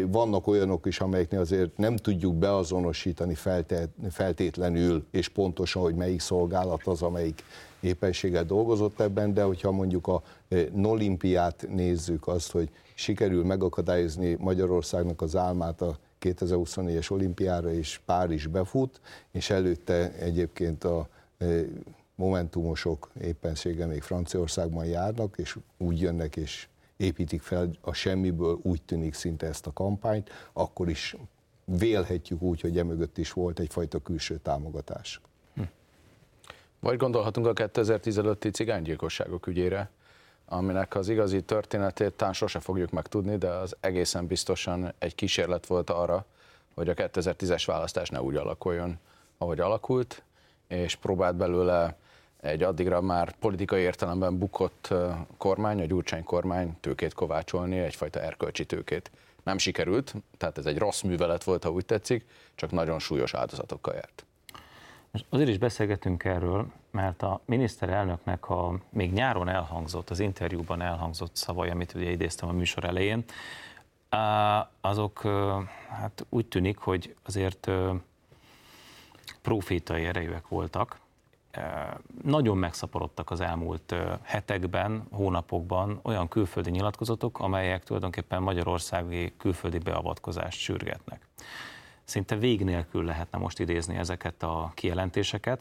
[0.07, 3.35] vannak olyanok is, amelyeknél azért nem tudjuk beazonosítani
[4.11, 7.43] feltétlenül és pontosan, hogy melyik szolgálat az, amelyik
[7.81, 10.23] éppenséggel dolgozott ebben, de hogyha mondjuk a
[10.73, 19.01] Nolimpiát nézzük, azt, hogy sikerül megakadályozni Magyarországnak az álmát a 2024-es olimpiára, és Párizs befut,
[19.33, 21.09] és előtte egyébként a
[22.17, 29.15] momentumosok éppenséggel még Franciaországban járnak, és úgy jönnek, és építik fel a semmiből, úgy tűnik
[29.15, 31.17] szinte ezt a kampányt, akkor is
[31.65, 35.21] vélhetjük úgy, hogy emögött is volt egyfajta külső támogatás.
[35.55, 35.63] Hm.
[36.81, 39.91] Vagy gondolhatunk a 2015-i cigánygyilkosságok ügyére,
[40.47, 45.91] aminek az igazi történetét talán sose fogjuk megtudni, de az egészen biztosan egy kísérlet volt
[45.91, 46.25] arra,
[46.75, 48.99] hogy a 2010-es választás ne úgy alakuljon,
[49.39, 50.23] ahogy alakult,
[50.69, 51.97] és próbált belőle
[52.47, 54.95] egy addigra már politikai értelemben bukott
[55.37, 59.11] kormány, a Gyurcsány kormány tőkét kovácsolni, egyfajta erkölcsi tőkét.
[59.43, 63.95] Nem sikerült, tehát ez egy rossz művelet volt, ha úgy tetszik, csak nagyon súlyos áldozatokkal
[63.95, 64.25] járt.
[65.11, 71.37] Most azért is beszélgetünk erről, mert a miniszterelnöknek a még nyáron elhangzott, az interjúban elhangzott
[71.37, 73.25] szavai, amit ugye idéztem a műsor elején,
[74.81, 75.21] azok
[75.89, 77.71] hát úgy tűnik, hogy azért
[79.43, 80.99] profétai erejűek voltak,
[82.23, 91.27] nagyon megszaporodtak az elmúlt hetekben, hónapokban olyan külföldi nyilatkozatok, amelyek tulajdonképpen magyarországi külföldi beavatkozást sürgetnek.
[92.05, 95.61] Szinte vég nélkül lehetne most idézni ezeket a kijelentéseket.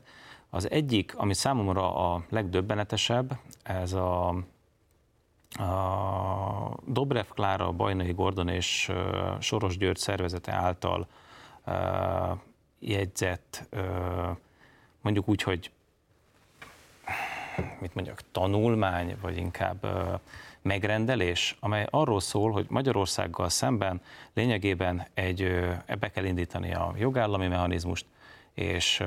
[0.50, 4.28] Az egyik, ami számomra a legdöbbenetesebb, ez a,
[5.50, 8.92] a Dobrev Klára, Bajnai Gordon és
[9.40, 11.08] Soros György szervezete által
[12.80, 13.70] jegyzett,
[15.02, 15.72] mondjuk úgy, hogy
[17.80, 19.88] mit mondjak, tanulmány, vagy inkább
[20.62, 24.02] megrendelés, amely arról szól, hogy Magyarországgal szemben
[24.34, 25.42] lényegében egy,
[25.86, 28.06] ebbe kell indítani a jogállami mechanizmust,
[28.54, 29.04] és,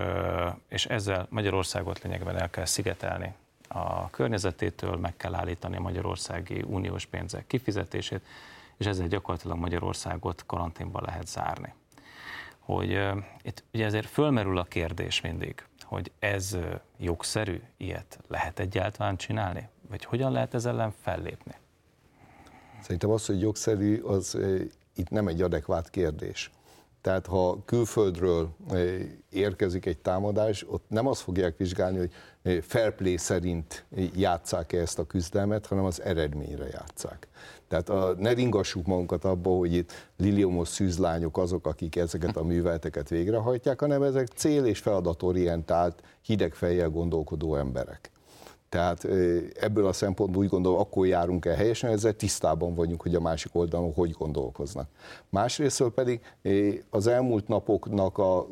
[0.68, 3.34] és ezzel Magyarországot lényegében el kell szigetelni
[3.68, 8.20] a környezetétől, meg kell állítani a magyarországi uniós pénzek kifizetését,
[8.76, 11.74] és ezzel gyakorlatilag Magyarországot karanténba lehet zárni.
[12.58, 13.00] Hogy
[13.42, 16.57] itt ugye ezért fölmerül a kérdés mindig, hogy ez
[16.96, 19.68] jogszerű, ilyet lehet egyáltalán csinálni?
[19.88, 21.55] Vagy hogyan lehet ezzel ellen fellépni?
[22.83, 24.38] Szerintem az, hogy jogszerű, az
[24.94, 26.51] itt nem egy adekvát kérdés.
[27.01, 28.57] Tehát ha külföldről
[29.31, 32.12] érkezik egy támadás, ott nem azt fogják vizsgálni, hogy
[32.64, 37.29] fair play szerint játszák-e ezt a küzdelmet, hanem az eredményre játszák.
[37.68, 43.09] Tehát a, ne ringassuk magunkat abba, hogy itt liliomos szűzlányok azok, akik ezeket a műveleteket
[43.09, 48.11] végrehajtják, hanem ezek cél- és feladatorientált, hideg fejjel gondolkodó emberek.
[48.68, 49.04] Tehát
[49.61, 53.54] ebből a szempontból úgy gondolom, akkor járunk el helyesen, ezzel tisztában vagyunk, hogy a másik
[53.54, 54.88] oldalon hogy gondolkoznak.
[55.28, 56.20] Másrésztől pedig
[56.90, 58.46] az elmúlt napoknak a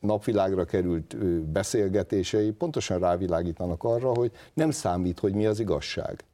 [0.00, 6.24] napvilágra került beszélgetései pontosan rávilágítanak arra, hogy nem számít, hogy mi az igazság.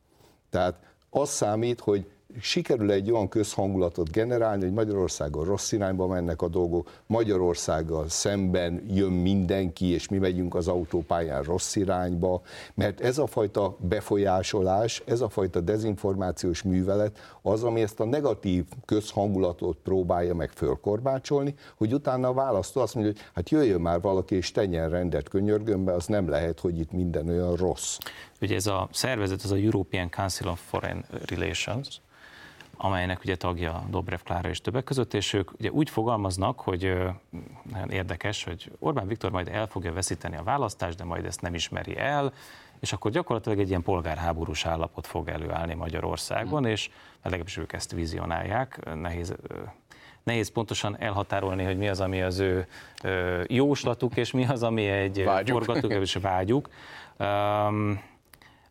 [0.51, 0.79] Tehát
[1.15, 2.07] az számít, hogy
[2.41, 9.13] sikerül egy olyan közhangulatot generálni, hogy Magyarországon rossz irányba mennek a dolgok, Magyarországgal szemben jön
[9.13, 12.43] mindenki, és mi megyünk az autópályán rossz irányba,
[12.75, 18.65] mert ez a fajta befolyásolás, ez a fajta dezinformációs művelet az, ami ezt a negatív
[18.85, 24.35] közhangulatot próbálja meg fölkorbácsolni, hogy utána a választó azt mondja, hogy hát jöjjön már valaki
[24.35, 27.99] és tenjen rendet könyörgömbe, az nem lehet, hogy itt minden olyan rossz.
[28.41, 32.01] Ugye ez a szervezet, az a European Council of Foreign Relations,
[32.85, 36.97] amelynek ugye tagja Dobrev Klára és többek között, és ők ugye úgy fogalmaznak, hogy
[37.73, 41.55] nagyon érdekes, hogy Orbán Viktor majd el fogja veszíteni a választást, de majd ezt nem
[41.55, 42.33] ismeri el,
[42.81, 46.71] és akkor gyakorlatilag egy ilyen polgárháborús állapot fog előállni Magyarországon, mm.
[46.71, 46.91] és
[47.23, 49.35] legalábbis ők ezt vizionálják, nehéz
[50.23, 52.67] nehéz pontosan elhatárolni, hogy mi az, ami az ő
[53.47, 56.69] jóslatuk, és mi az, ami egy forgatók, és vágyuk.
[57.19, 58.01] Um,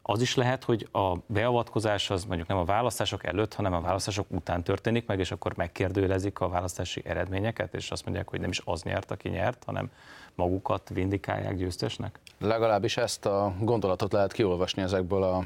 [0.06, 4.26] az is lehet, hogy a beavatkozás az mondjuk nem a választások előtt, hanem a választások
[4.30, 8.62] után történik meg, és akkor megkérdőjelezik a választási eredményeket, és azt mondják, hogy nem is
[8.66, 9.92] az nyert, aki nyert, hanem
[10.36, 12.20] magukat vindikálják győztesnek?
[12.40, 15.44] Legalábbis ezt a gondolatot lehet kiolvasni ezekből a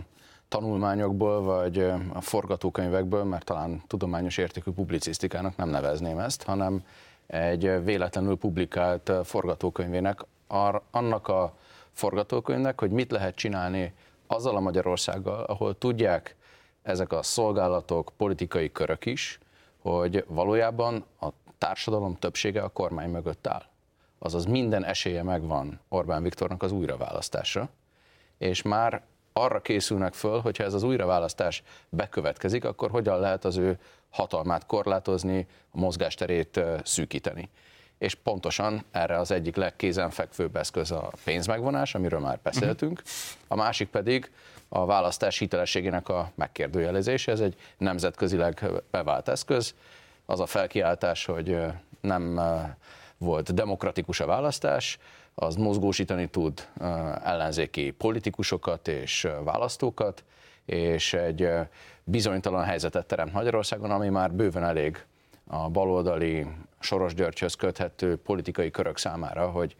[0.47, 1.79] tanulmányokból, vagy
[2.13, 6.85] a forgatókönyvekből, mert talán tudományos értékű publicisztikának nem nevezném ezt, hanem
[7.27, 10.25] egy véletlenül publikált forgatókönyvének,
[10.91, 11.53] annak a
[11.91, 13.93] forgatókönyvnek, hogy mit lehet csinálni
[14.27, 16.35] azzal a Magyarországgal, ahol tudják
[16.81, 19.39] ezek a szolgálatok, politikai körök is,
[19.81, 23.63] hogy valójában a társadalom többsége a kormány mögött áll.
[24.19, 27.69] Azaz minden esélye megvan Orbán Viktornak az újraválasztásra,
[28.37, 33.79] és már arra készülnek föl, hogyha ez az újraválasztás bekövetkezik, akkor hogyan lehet az ő
[34.09, 37.49] hatalmát korlátozni, a mozgásterét szűkíteni.
[37.97, 43.01] És pontosan erre az egyik legkézenfekvőbb eszköz a pénzmegvonás, amiről már beszéltünk,
[43.47, 44.31] a másik pedig
[44.69, 47.31] a választás hitelességének a megkérdőjelezése.
[47.31, 49.75] Ez egy nemzetközileg bevált eszköz.
[50.25, 51.57] Az a felkiáltás, hogy
[52.01, 52.39] nem
[53.17, 54.99] volt demokratikus a választás,
[55.35, 56.67] az mozgósítani tud
[57.23, 60.23] ellenzéki politikusokat és választókat,
[60.65, 61.49] és egy
[62.03, 65.05] bizonytalan helyzetet teremt Magyarországon, ami már bőven elég
[65.47, 66.47] a baloldali
[66.79, 69.75] Soros Györgyhöz köthető politikai körök számára, hogy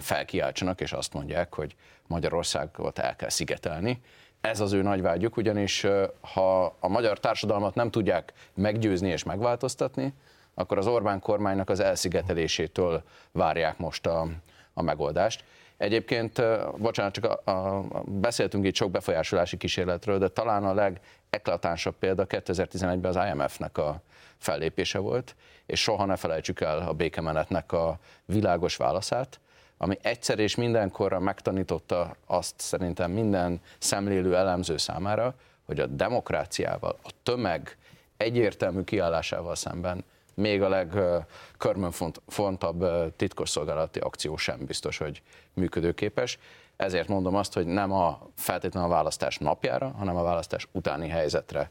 [0.00, 4.00] felkiáltsanak, és azt mondják, hogy Magyarországot el kell szigetelni.
[4.40, 5.86] Ez az ő nagy vágyuk, ugyanis
[6.20, 10.14] ha a magyar társadalmat nem tudják meggyőzni és megváltoztatni,
[10.54, 14.28] akkor az Orbán kormánynak az elszigetelésétől várják most a,
[14.74, 15.44] a megoldást.
[15.76, 16.42] Egyébként,
[16.78, 23.16] bocsánat, csak a, a, beszéltünk itt sok befolyásolási kísérletről, de talán a legeklatánsabb példa 2011-ben
[23.16, 24.02] az IMF-nek a
[24.38, 25.34] fellépése volt,
[25.66, 29.40] és soha ne felejtsük el a békemenetnek a világos válaszát,
[29.78, 35.34] ami egyszer és mindenkorra megtanította azt szerintem minden szemlélő elemző számára,
[35.66, 37.76] hogy a demokráciával, a tömeg
[38.16, 42.84] egyértelmű kiállásával szemben még a legkörmönfontabb
[43.16, 45.22] titkosszolgálati akció sem biztos, hogy
[45.54, 46.38] működőképes.
[46.76, 51.70] Ezért mondom azt, hogy nem a feltétlenül a választás napjára, hanem a választás utáni helyzetre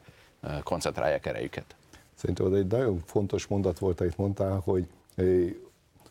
[0.62, 1.74] koncentrálják erejüket.
[2.16, 4.86] Szerintem egy nagyon fontos mondat volt, amit mondtál, hogy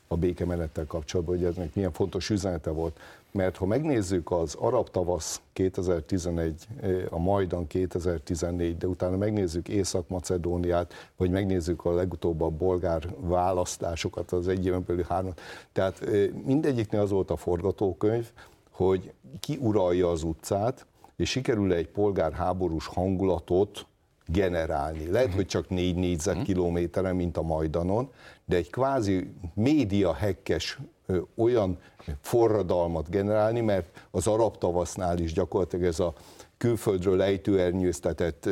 [0.08, 3.00] a békemenettel kapcsolatban, hogy eznek milyen fontos üzenete volt.
[3.32, 6.68] Mert ha megnézzük az arab tavasz 2011,
[7.10, 14.48] a Majdan 2014, de utána megnézzük Észak-Macedóniát, vagy megnézzük a legutóbb a bolgár választásokat, az
[14.48, 15.34] egy éven belül három.
[15.72, 16.06] Tehát
[16.46, 18.32] mindegyiknél az volt a forgatókönyv,
[18.72, 23.86] hogy ki uralja az utcát, és sikerül egy polgárháborús hangulatot
[24.28, 25.08] generálni.
[25.08, 28.10] Lehet, hogy csak négy négyzetkilométeren, mint a Majdanon,
[28.46, 30.80] de egy kvázi média hekkes
[31.36, 31.78] olyan
[32.22, 36.14] forradalmat generálni, mert az arab tavasznál is gyakorlatilag ez a
[36.58, 38.50] külföldről ejtőernyőztetett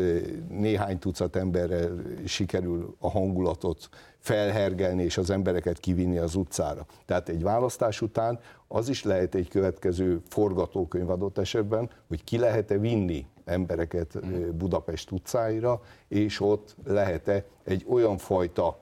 [0.50, 1.90] néhány tucat emberre
[2.26, 6.86] sikerül a hangulatot felhergelni és az embereket kivinni az utcára.
[7.06, 12.78] Tehát egy választás után az is lehet egy következő forgatókönyv adott esetben, hogy ki lehet-e
[12.78, 14.20] vinni embereket
[14.56, 18.80] Budapest utcáira, és ott lehet-e egy olyan fajta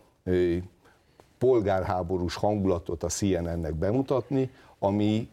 [1.37, 5.29] polgárháborús hangulatot a CNN-nek bemutatni, ami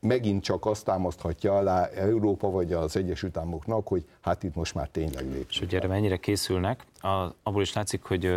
[0.00, 4.88] megint csak azt támaszthatja alá Európa vagy az Egyesült Államoknak, hogy hát itt most már
[4.88, 5.46] tényleg lép.
[5.48, 7.08] És hogy erre mennyire készülnek, a,
[7.42, 8.34] abból is látszik, hogy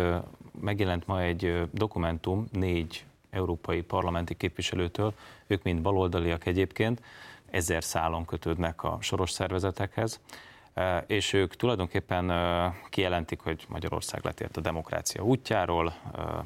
[0.60, 5.12] megjelent ma egy dokumentum négy európai parlamenti képviselőtől,
[5.46, 7.02] ők mind baloldaliak egyébként,
[7.50, 10.20] ezer szálon kötődnek a soros szervezetekhez,
[11.06, 12.32] és ők tulajdonképpen
[12.88, 15.94] kijelentik, hogy Magyarország letért a demokrácia útjáról,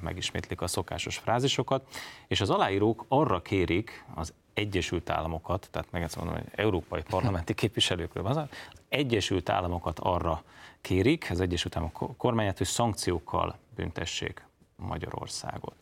[0.01, 1.89] megismétlik a szokásos frázisokat,
[2.27, 7.55] és az aláírók arra kérik az Egyesült Államokat, tehát meg ezt mondom, hogy európai parlamenti
[7.55, 8.49] képviselőkről van, az
[8.89, 10.43] Egyesült Államokat arra
[10.81, 15.75] kérik, az Egyesült Államok kormányát, hogy szankciókkal büntessék Magyarországot.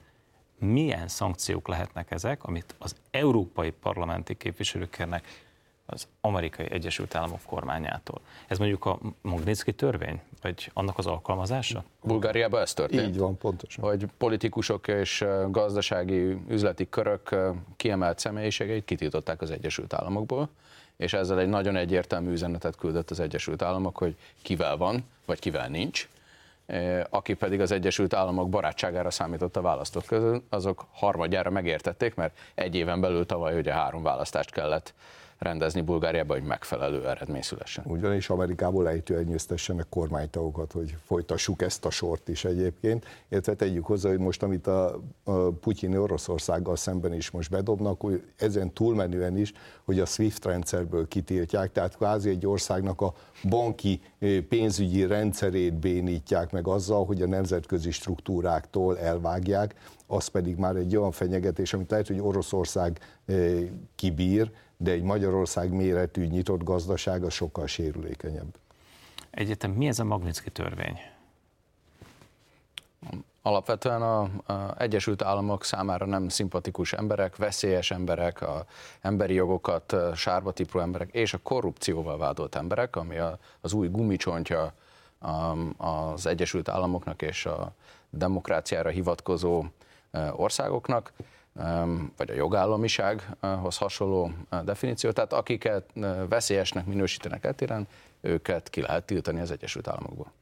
[0.63, 5.27] Milyen szankciók lehetnek ezek, amit az európai parlamenti képviselők kérnek
[5.87, 8.21] az amerikai Egyesült Államok kormányától.
[8.47, 11.85] Ez mondjuk a Magnitsky törvény, vagy annak az alkalmazása?
[12.03, 13.09] Bulgáriában ez történt.
[13.09, 13.85] Így van, pontosan.
[13.85, 17.37] Hogy politikusok és gazdasági üzleti körök
[17.77, 20.49] kiemelt személyiségeit kitiltották az Egyesült Államokból,
[20.97, 25.69] és ezzel egy nagyon egyértelmű üzenetet küldött az Egyesült Államok, hogy kivel van, vagy kivel
[25.69, 26.09] nincs,
[27.11, 32.75] aki pedig az Egyesült Államok barátságára számított a választók közül, azok harmadjára megértették, mert egy
[32.75, 34.95] éven belül tavaly ugye három választást kellett
[35.43, 37.85] rendezni Bulgáriába, hogy megfelelő eredmény szülessen.
[37.87, 44.19] Ugyanis Amerikából ejtőernyőztessenek kormánytagokat, hogy folytassuk ezt a sort is egyébként, illetve tegyük hozzá, hogy
[44.19, 49.53] most amit a, a Putyini Oroszországgal szemben is most bedobnak, hogy ezen túlmenően is,
[49.85, 53.15] hogy a SWIFT rendszerből kitiltják, tehát kvázi egy országnak a
[53.49, 54.01] banki
[54.49, 59.75] pénzügyi rendszerét bénítják meg azzal, hogy a nemzetközi struktúráktól elvágják,
[60.07, 62.99] az pedig már egy olyan fenyegetés, amit lehet, hogy Oroszország
[63.95, 64.51] kibír,
[64.83, 68.55] de egy Magyarország méretű nyitott gazdaság az sokkal sérülékenyebb.
[69.31, 70.99] Egyetem, mi ez a Magnitsky törvény?
[73.43, 78.65] Alapvetően a, a Egyesült Államok számára nem szimpatikus emberek, veszélyes emberek, a
[79.01, 84.73] emberi jogokat sárba tipró emberek és a korrupcióval vádolt emberek, ami a, az új gumicsontja
[85.77, 87.73] az Egyesült Államoknak és a
[88.11, 89.65] demokráciára hivatkozó
[90.33, 91.13] országoknak
[92.17, 94.31] vagy a jogállamisághoz hasonló
[94.65, 95.11] definíció.
[95.11, 95.91] Tehát akiket
[96.29, 97.87] veszélyesnek minősítenek eltéren,
[98.21, 100.33] őket ki lehet tiltani az Egyesült Államokból.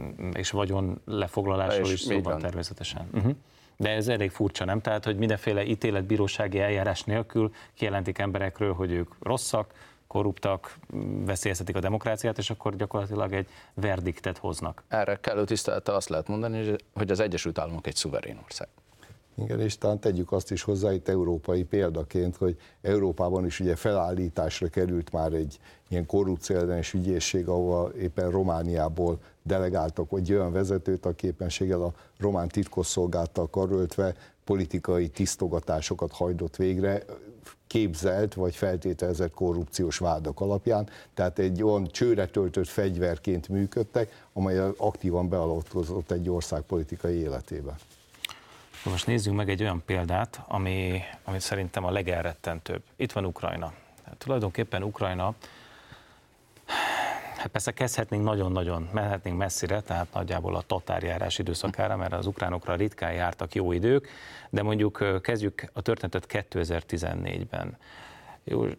[0.00, 3.08] Mm, és vagyon lefoglalásról is szó van természetesen.
[3.12, 3.34] Uh-huh.
[3.76, 4.80] De ez elég furcsa, nem?
[4.80, 9.72] Tehát, hogy mindenféle ítéletbírósági eljárás nélkül kijelentik emberekről, hogy ők rosszak,
[10.06, 10.76] korruptak,
[11.24, 14.82] veszélyeztetik a demokráciát, és akkor gyakorlatilag egy verdiktet hoznak.
[14.88, 18.68] Erre kellő tisztelettel azt lehet mondani, hogy az Egyesült Államok egy szuverén ország.
[19.38, 24.68] Igen, és talán tegyük azt is hozzá itt európai példaként, hogy Európában is ugye felállításra
[24.68, 25.58] került már egy
[25.88, 33.50] ilyen korrupcióellenes ügyészség, ahol éppen Romániából delegáltak egy olyan vezetőt, aki éppenséggel a román titkosszolgáltal
[33.50, 34.14] karöltve
[34.44, 37.04] politikai tisztogatásokat hajtott végre,
[37.66, 45.28] képzelt vagy feltételezett korrupciós vádak alapján, tehát egy olyan csőre töltött fegyverként működtek, amely aktívan
[45.28, 47.76] beavatkozott egy ország politikai életébe.
[48.90, 52.82] Most nézzük meg egy olyan példát, ami, ami szerintem a legelrettentőbb.
[52.96, 53.72] Itt van Ukrajna.
[54.04, 55.34] Hát tulajdonképpen Ukrajna
[57.36, 63.12] Hát persze kezdhetnénk nagyon-nagyon, mehetnénk messzire, tehát nagyjából a tatárjárás időszakára, mert az ukránokra ritkán
[63.12, 64.08] jártak jó idők,
[64.50, 67.76] de mondjuk kezdjük a történetet 2014-ben.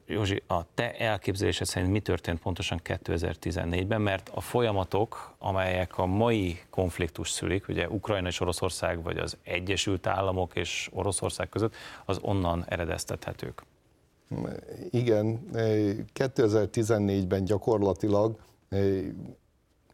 [0.06, 6.60] Józsi, a te elképzelésed szerint mi történt pontosan 2014-ben, mert a folyamatok, amelyek a mai
[6.70, 12.66] konfliktus szülik, ugye Ukrajna és Oroszország, vagy az Egyesült Államok és Oroszország között, az onnan
[12.68, 13.64] eredeztethetők.
[14.90, 15.40] Igen,
[16.16, 18.40] 2014-ben gyakorlatilag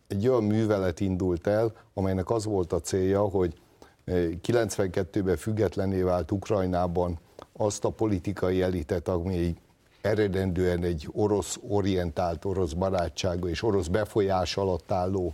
[0.08, 3.54] egy olyan művelet indult el, amelynek az volt a célja, hogy
[4.06, 7.20] 92-ben függetlené vált Ukrajnában
[7.58, 9.56] azt a politikai elitet, ami
[10.02, 15.34] eredendően egy orosz orientált, orosz barátságú és orosz befolyás alatt álló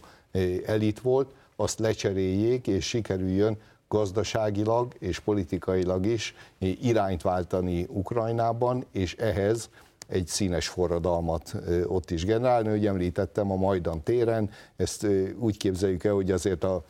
[0.66, 3.58] elit volt, azt lecseréljék, és sikerüljön
[3.88, 9.70] gazdaságilag és politikailag is irányt váltani Ukrajnában, és ehhez
[10.08, 11.56] egy színes forradalmat
[11.86, 12.78] ott is generálni.
[12.78, 15.08] Ugye említettem a Majdan téren, ezt
[15.40, 16.84] úgy képzeljük el, hogy azért a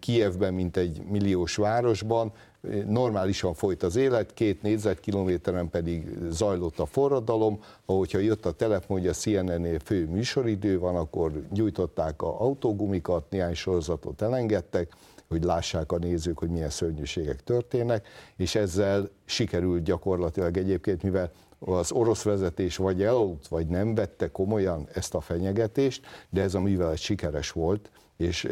[0.00, 2.32] Kievben, mint egy milliós városban,
[2.86, 9.08] normálisan folyt az élet, két négyzetkilométeren pedig zajlott a forradalom, ahogyha jött a telefon, hogy
[9.08, 14.92] a CNN-nél fő műsoridő van, akkor gyújtották a autógumikat, néhány sorozatot elengedtek,
[15.28, 21.92] hogy lássák a nézők, hogy milyen szörnyűségek történnek, és ezzel sikerült gyakorlatilag egyébként, mivel az
[21.92, 26.98] orosz vezetés vagy elaludt, vagy nem vette komolyan ezt a fenyegetést, de ez a művelet
[26.98, 28.48] sikeres volt, és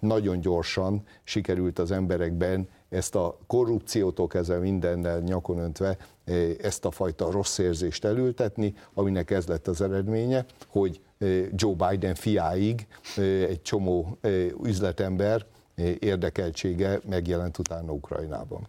[0.00, 5.96] nagyon gyorsan sikerült az emberekben ezt a korrupciótól kezdve mindennel nyakon öntve
[6.62, 11.00] ezt a fajta rossz érzést elültetni, aminek ez lett az eredménye, hogy
[11.50, 12.86] Joe Biden fiáig
[13.48, 14.18] egy csomó
[14.64, 15.44] üzletember
[15.98, 18.68] érdekeltsége megjelent utána Ukrajnában.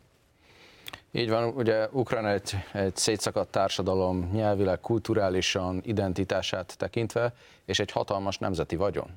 [1.12, 7.34] Így van, ugye Ukrajna egy, egy szétszakadt társadalom nyelvileg, kulturálisan, identitását tekintve,
[7.66, 9.10] és egy hatalmas nemzeti vagyon,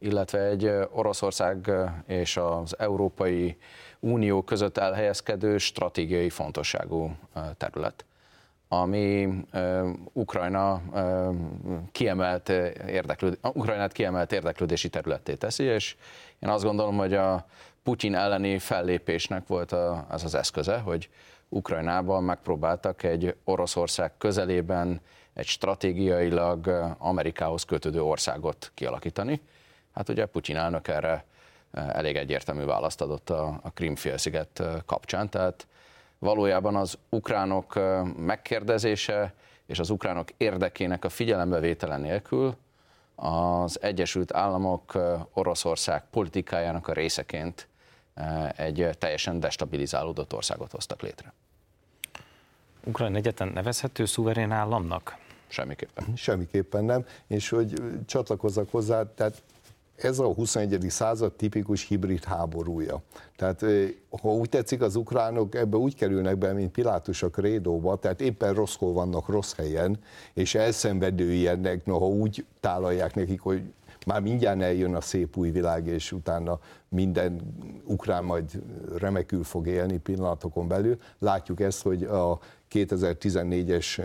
[0.00, 1.70] illetve egy Oroszország
[2.06, 3.56] és az Európai
[4.00, 7.16] Unió között elhelyezkedő stratégiai fontosságú
[7.56, 8.04] terület
[8.72, 9.28] ami
[10.12, 10.82] Ukrajna
[11.92, 12.48] kiemelt
[12.86, 15.96] érdeklőd, Ukrajnát kiemelt érdeklődési területté teszi, és
[16.38, 17.46] én azt gondolom, hogy a
[17.82, 19.72] Putyin elleni fellépésnek volt
[20.08, 21.08] az az eszköze, hogy
[21.48, 25.00] Ukrajnában megpróbáltak egy Oroszország közelében
[25.34, 29.40] egy stratégiailag Amerikához kötődő országot kialakítani.
[29.94, 31.24] Hát ugye Putyin elnök erre
[31.72, 35.66] elég egyértelmű választ adott a, a Krimfélsziget kapcsán, tehát
[36.18, 37.78] valójában az ukránok
[38.16, 39.34] megkérdezése
[39.66, 42.56] és az ukránok érdekének a figyelembevétele nélkül
[43.14, 44.98] az Egyesült Államok
[45.32, 47.68] Oroszország politikájának a részeként
[48.56, 51.32] egy teljesen destabilizálódott országot hoztak létre.
[52.84, 55.16] Ukrajna egyetlen nevezhető szuverén államnak?
[55.46, 56.16] Semmiképpen.
[56.16, 57.72] Semmiképpen nem, és hogy
[58.06, 59.42] csatlakozzak hozzá, tehát
[60.04, 60.86] ez a 21.
[60.88, 63.02] század tipikus hibrid háborúja.
[63.36, 63.64] Tehát
[64.22, 68.54] ha úgy tetszik, az ukránok ebbe úgy kerülnek be, mint Pilátus a krédóba, tehát éppen
[68.54, 69.98] rosszkor vannak rossz helyen,
[70.34, 71.48] és elszenvedői
[71.84, 73.62] no, ha úgy tálalják nekik, hogy
[74.06, 77.40] már mindjárt eljön a szép új világ, és utána minden
[77.84, 78.62] ukrán majd
[78.98, 80.98] remekül fog élni pillanatokon belül.
[81.18, 82.38] Látjuk ezt, hogy a
[82.72, 84.02] 2014-es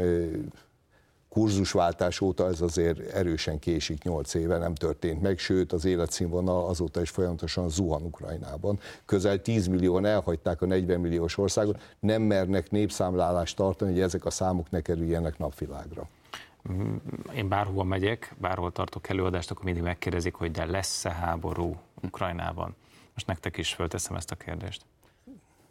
[1.36, 7.02] kurzusváltás óta ez azért erősen késik, 8 éve nem történt meg, sőt az életszínvonal azóta
[7.02, 8.80] is folyamatosan zuhan Ukrajnában.
[9.06, 14.30] Közel 10 millióan elhagyták a 40 milliós országot, nem mernek népszámlálást tartani, hogy ezek a
[14.30, 16.08] számok ne kerüljenek napvilágra.
[17.34, 22.76] Én bárhova megyek, bárhol tartok előadást, akkor mindig megkérdezik, hogy de lesz-e háború Ukrajnában?
[23.14, 24.86] Most nektek is fölteszem ezt a kérdést.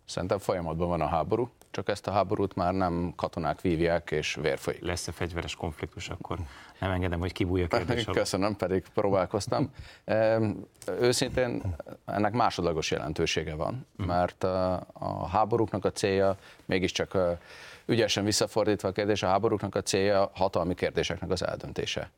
[0.04, 4.58] Szerintem folyamatban van a háború, csak ezt a háborút már nem katonák vívják és vér
[4.58, 4.82] folyik.
[4.82, 6.38] Lesz-e fegyveres konfliktus, akkor
[6.80, 9.70] nem engedem, hogy kibújja kérdés Köszönöm, pedig próbálkoztam.
[11.00, 11.62] Őszintén
[12.04, 14.06] ennek másodlagos jelentősége van, mhm.
[14.08, 17.18] mert a, a háborúknak a célja mégiscsak
[17.86, 22.10] ügyesen visszafordítva a kérdés, a háborúknak a célja hatalmi kérdéseknek az eldöntése.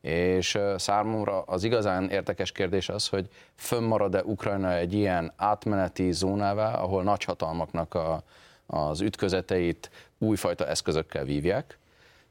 [0.00, 7.02] És számomra az igazán érdekes kérdés az, hogy fönnmarad-e Ukrajna egy ilyen átmeneti zónává, ahol
[7.02, 8.22] nagyhatalmaknak a,
[8.66, 11.78] az ütközeteit újfajta eszközökkel vívják,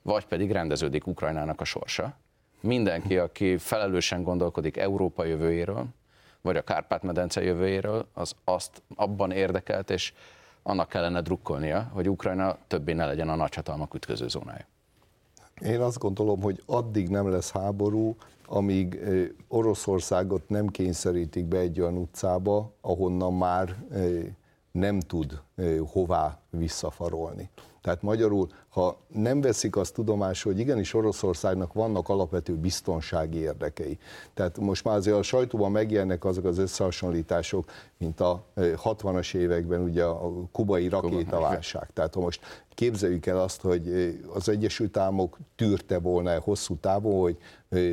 [0.01, 2.17] vagy pedig rendeződik Ukrajnának a sorsa.
[2.59, 5.85] Mindenki, aki felelősen gondolkodik Európa jövőjéről,
[6.41, 10.13] vagy a Kárpát-medence jövőjéről, az azt abban érdekelt, és
[10.63, 14.65] annak kellene drukkolnia, hogy Ukrajna többé ne legyen a nagyhatalmak ütköző zónája.
[15.61, 18.15] Én azt gondolom, hogy addig nem lesz háború,
[18.45, 18.99] amíg
[19.47, 23.75] Oroszországot nem kényszerítik be egy olyan utcába, ahonnan már
[24.73, 25.41] nem tud
[25.91, 27.49] hová visszafarolni.
[27.81, 33.97] Tehát magyarul, ha nem veszik azt tudomásul, hogy igenis Oroszországnak vannak alapvető biztonsági érdekei.
[34.33, 40.03] Tehát most már azért a sajtóban megjelennek azok az összehasonlítások, mint a 60-as években ugye
[40.03, 41.89] a kubai rakétaválság.
[41.93, 47.37] Tehát ha most képzeljük el azt, hogy az Egyesült Államok tűrte volna hosszú távon, hogy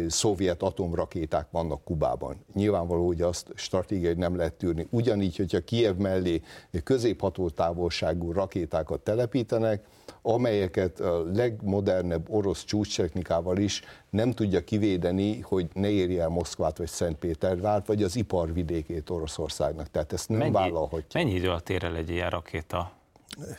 [0.09, 2.45] szovjet atomrakéták vannak Kubában.
[2.55, 4.87] Nyilvánvaló, hogy azt stratégiai nem lehet tűrni.
[4.91, 6.43] Ugyanígy, hogyha Kiev mellé
[6.85, 9.85] középhatótávolságú rakétákat telepítenek,
[10.23, 16.89] amelyeket a legmodernebb orosz csúcstechnikával is nem tudja kivédeni, hogy ne érje el Moszkvát vagy
[16.89, 19.91] Szentpétervárt, vagy az iparvidékét Oroszországnak.
[19.91, 21.21] Tehát ezt nem mennyi, vállalhatja.
[21.23, 22.99] Mennyi idő alatt ér el egy ilyen rakéta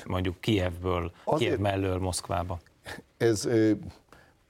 [0.06, 2.60] mondjuk Kievből, Azért, Kiev mellől Moszkvába?
[3.18, 3.48] Ez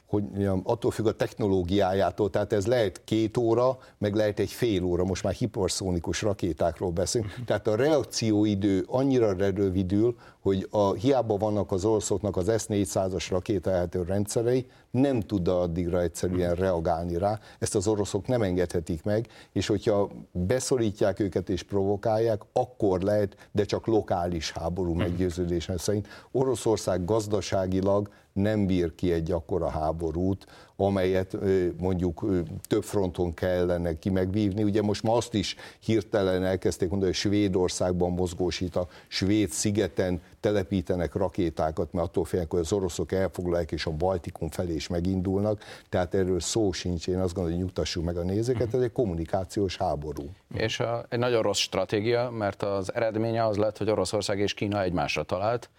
[0.05, 4.83] hogy mondjam, attól függ a technológiájától, tehát ez lehet két óra, meg lehet egy fél
[4.83, 11.71] óra, most már hiperszónikus rakétákról beszélünk, tehát a reakcióidő annyira rövidül, hogy a, hiába vannak
[11.71, 18.27] az oroszoknak az S-400-as rakétaeltő rendszerei, nem tud addigra egyszerűen reagálni rá, ezt az oroszok
[18.27, 24.93] nem engedhetik meg, és hogyha beszorítják őket és provokálják, akkor lehet, de csak lokális háború
[24.93, 26.07] meggyőződésen szerint.
[26.31, 30.45] Oroszország gazdaságilag nem bír ki egy akkora háborút,
[30.75, 31.37] amelyet
[31.77, 32.25] mondjuk
[32.67, 34.63] több fronton kellene ki megvívni.
[34.63, 41.13] Ugye most ma azt is hirtelen elkezdték mondani, hogy Svédországban mozgósít a svéd szigeten telepítenek
[41.13, 45.63] rakétákat, mert attól félnek, hogy az oroszok elfoglalják, és a Baltikum felé is megindulnak.
[45.89, 49.77] Tehát erről szó sincs, én azt gondolom, hogy nyugtassuk meg a nézőket, ez egy kommunikációs
[49.77, 50.29] háború.
[50.53, 54.81] És a, egy nagyon rossz stratégia, mert az eredménye az lett, hogy Oroszország és Kína
[54.81, 55.69] egymásra talált,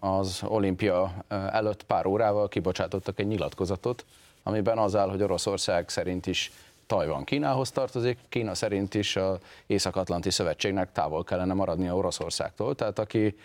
[0.00, 4.04] az olimpia előtt pár órával kibocsátottak egy nyilatkozatot,
[4.42, 6.52] amiben az áll, hogy Oroszország szerint is
[6.86, 12.74] Tajvan Kínához tartozik, Kína szerint is a Észak-Atlanti Szövetségnek távol kellene maradni a Oroszországtól.
[12.74, 13.36] Tehát aki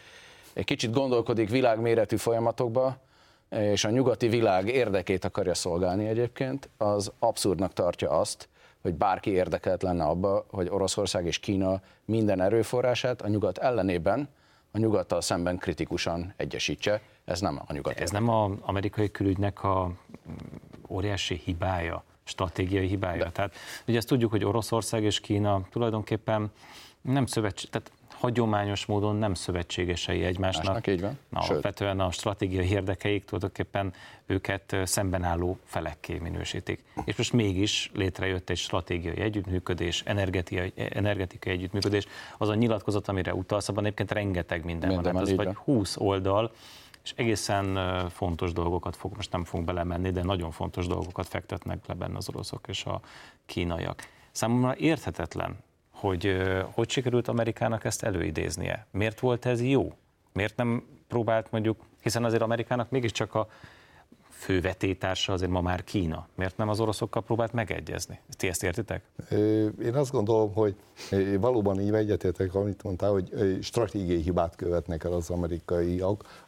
[0.54, 2.98] egy kicsit gondolkodik világméretű folyamatokba,
[3.50, 8.50] és a nyugati világ érdekét akarja szolgálni egyébként, az abszurdnak tartja azt,
[8.82, 14.30] hogy bárki érdekelt lenne abba, hogy Oroszország és Kína minden erőforrását a nyugat ellenében
[14.78, 17.02] a nyugattal szemben kritikusan egyesítse.
[17.26, 18.00] Ez nem a nyugat.
[18.00, 19.92] Ez nem az amerikai külügynek a
[20.88, 23.24] óriási hibája, stratégiai hibája.
[23.24, 23.32] De.
[23.32, 23.56] Tehát
[23.88, 26.52] ugye ezt tudjuk, hogy Oroszország és Kína tulajdonképpen
[27.02, 30.66] nem szövetség, tehát hagyományos módon nem szövetségesei egymásnak.
[30.66, 31.18] Másnak, így van.
[31.30, 33.94] Na, alapvetően a stratégiai érdekeik tulajdonképpen
[34.26, 36.84] őket szemben álló felekké minősítik.
[37.06, 42.06] És most mégis létrejött egy stratégiai együttműködés, energetikai, energetikai együttműködés.
[42.38, 45.22] Az a nyilatkozat, amire utalsz, abban egyébként rengeteg minden, minden van.
[45.22, 46.52] Hát ez vagy 20 oldal,
[47.04, 51.94] és egészen fontos dolgokat fog, most nem fogunk belemenni, de nagyon fontos dolgokat fektetnek le
[51.94, 53.02] benne az oroszok és a
[53.46, 54.08] kínaiak.
[54.32, 55.58] Számomra érthetetlen,
[56.00, 56.38] hogy
[56.72, 58.86] hogy sikerült Amerikának ezt előidéznie.
[58.92, 59.94] Miért volt ez jó?
[60.34, 63.48] Miért nem próbált mondjuk, hiszen azért Amerikának mégiscsak a
[64.30, 66.28] fő vetétársa azért ma már Kína.
[66.36, 68.20] Miért nem az oroszokkal próbált megegyezni?
[68.30, 69.02] Ti ezt értitek?
[69.84, 70.76] Én azt gondolom, hogy
[71.40, 76.46] valóban így egyetértek, amit mondtál, hogy stratégiai hibát követnek el az amerikaiak,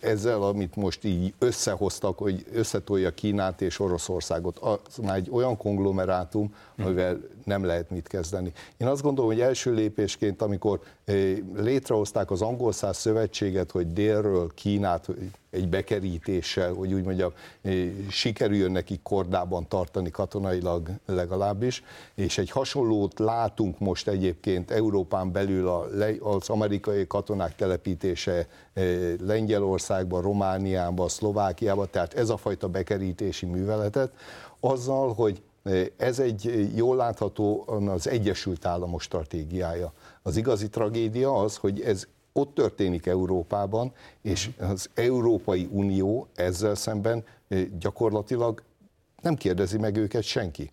[0.00, 6.54] ezzel, amit most így összehoztak, hogy összetolja Kínát és Oroszországot, az már egy olyan konglomerátum,
[6.78, 8.52] amivel nem lehet mit kezdeni.
[8.76, 14.50] Én azt gondolom, hogy első lépésként, amikor eh, létrehozták az angol száz szövetséget, hogy délről
[14.54, 15.08] Kínát
[15.54, 17.32] egy bekerítéssel, hogy úgy mondjam,
[18.10, 21.82] sikerüljön neki kordában tartani katonailag legalábbis,
[22.14, 25.68] és egy hasonlót látunk most egyébként Európán belül
[26.20, 28.48] az amerikai katonák telepítése
[29.20, 34.12] Lengyelországban, Romániában, Szlovákiában, tehát ez a fajta bekerítési műveletet,
[34.60, 35.42] azzal, hogy
[35.96, 39.92] Ez egy jól látható az Egyesült Államok stratégiája.
[40.22, 42.06] Az igazi tragédia az, hogy ez
[42.36, 47.24] ott történik Európában, és az Európai Unió ezzel szemben
[47.78, 48.62] gyakorlatilag
[49.22, 50.72] nem kérdezi meg őket senki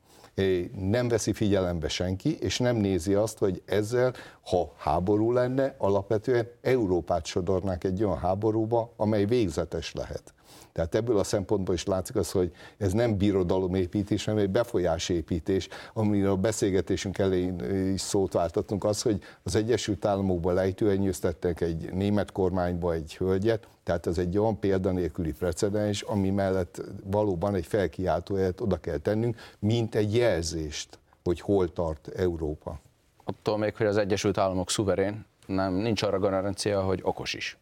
[0.76, 7.26] nem veszi figyelembe senki, és nem nézi azt, hogy ezzel, ha háború lenne, alapvetően Európát
[7.26, 10.34] sodornák egy olyan háborúba, amely végzetes lehet.
[10.74, 16.32] Tehát ebből a szempontból is látszik az, hogy ez nem birodalomépítés, hanem egy befolyásépítés, amiről
[16.32, 17.60] a beszélgetésünk elején
[17.94, 24.08] is szót váltottunk, az, hogy az Egyesült Államokban lejtőenyőztettek egy német kormányba egy hölgyet, tehát
[24.08, 30.16] ez egy olyan példanélküli precedens, ami mellett valóban egy felkiáltóját oda kell tennünk, mint egy
[30.16, 32.80] jelzést, hogy hol tart Európa.
[33.24, 37.58] Attól még, hogy az Egyesült Államok szuverén, nem, nincs arra garancia, hogy okos is.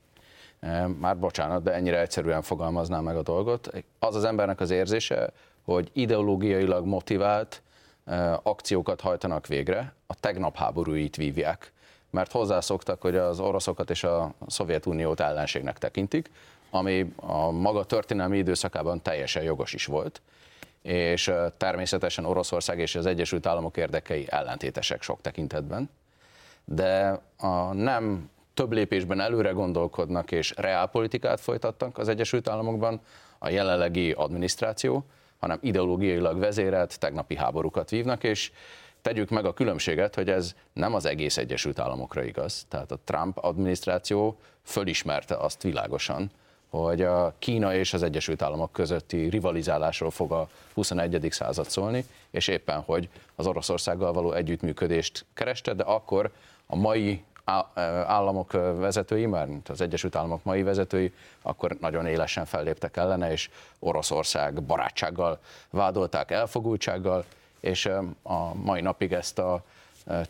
[1.00, 3.70] Már bocsánat, de ennyire egyszerűen fogalmaznám meg a dolgot.
[4.00, 5.30] Az az embernek az érzése,
[5.64, 7.62] hogy ideológiailag motivált
[8.44, 11.72] akciókat hajtanak végre, a tegnap háborúit vívják,
[12.10, 16.32] mert hozzászoktak, hogy az oroszokat és a Szovjetuniót ellenségnek tekintik,
[16.70, 20.22] ami a maga történelmi időszakában teljesen jogos is volt,
[20.82, 25.90] és természetesen Oroszország és az Egyesült Államok érdekei ellentétesek sok tekintetben,
[26.66, 28.30] de a nem
[28.60, 33.02] több lépésben előre gondolkodnak és reálpolitikát folytattak az Egyesült Államokban,
[33.38, 35.06] a jelenlegi adminisztráció,
[35.40, 38.52] hanem ideológiailag vezérelt tegnapi háborúkat vívnak, és
[39.02, 42.66] tegyük meg a különbséget, hogy ez nem az egész Egyesült Államokra igaz.
[42.70, 46.32] Tehát a Trump adminisztráció fölismerte azt világosan,
[46.70, 51.28] hogy a Kína és az Egyesült Államok közötti rivalizálásról fog a 21.
[51.30, 56.32] század szólni, és éppen, hogy az Oroszországgal való együttműködést kereste, de akkor
[56.66, 57.24] a mai
[58.06, 64.64] államok vezetői, mert az Egyesült Államok mai vezetői, akkor nagyon élesen felléptek ellene, és Oroszország
[64.64, 65.40] barátsággal
[65.70, 67.26] vádolták, elfogultsággal,
[67.60, 67.86] és
[68.24, 69.64] a mai napig ezt a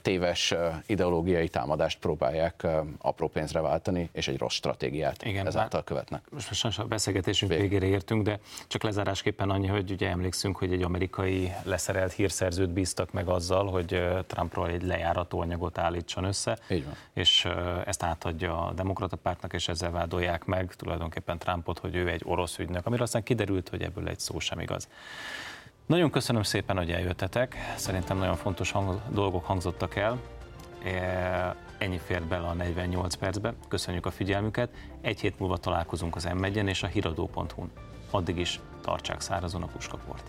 [0.02, 0.54] téves
[0.86, 2.68] ideológiai támadást próbálják
[2.98, 6.22] apró pénzre váltani, és egy rossz stratégiát Igen, ezáltal követnek.
[6.30, 7.62] Most most a beszélgetésünk Vég.
[7.62, 13.12] végére értünk, de csak lezárásképpen annyi, hogy ugye emlékszünk, hogy egy amerikai leszerelt hírszerzőt bíztak
[13.12, 16.58] meg azzal, hogy Trumpról egy lejárató anyagot állítson össze,
[17.14, 17.48] és
[17.86, 22.58] ezt átadja a demokrata pártnak, és ezzel vádolják meg tulajdonképpen Trumpot, hogy ő egy orosz
[22.58, 24.88] ügynök, amiről aztán kiderült, hogy ebből egy szó sem igaz.
[25.90, 27.56] Nagyon köszönöm szépen, hogy eljöttetek.
[27.76, 30.20] Szerintem nagyon fontos hang- dolgok hangzottak el.
[30.84, 33.54] E, ennyi fért bele a 48 percbe.
[33.68, 34.70] Köszönjük a figyelmüket.
[35.02, 37.72] Egy hét múlva találkozunk az m és a hiradó.hu-n.
[38.12, 40.24] Addig is tartsák szárazon a puskaport.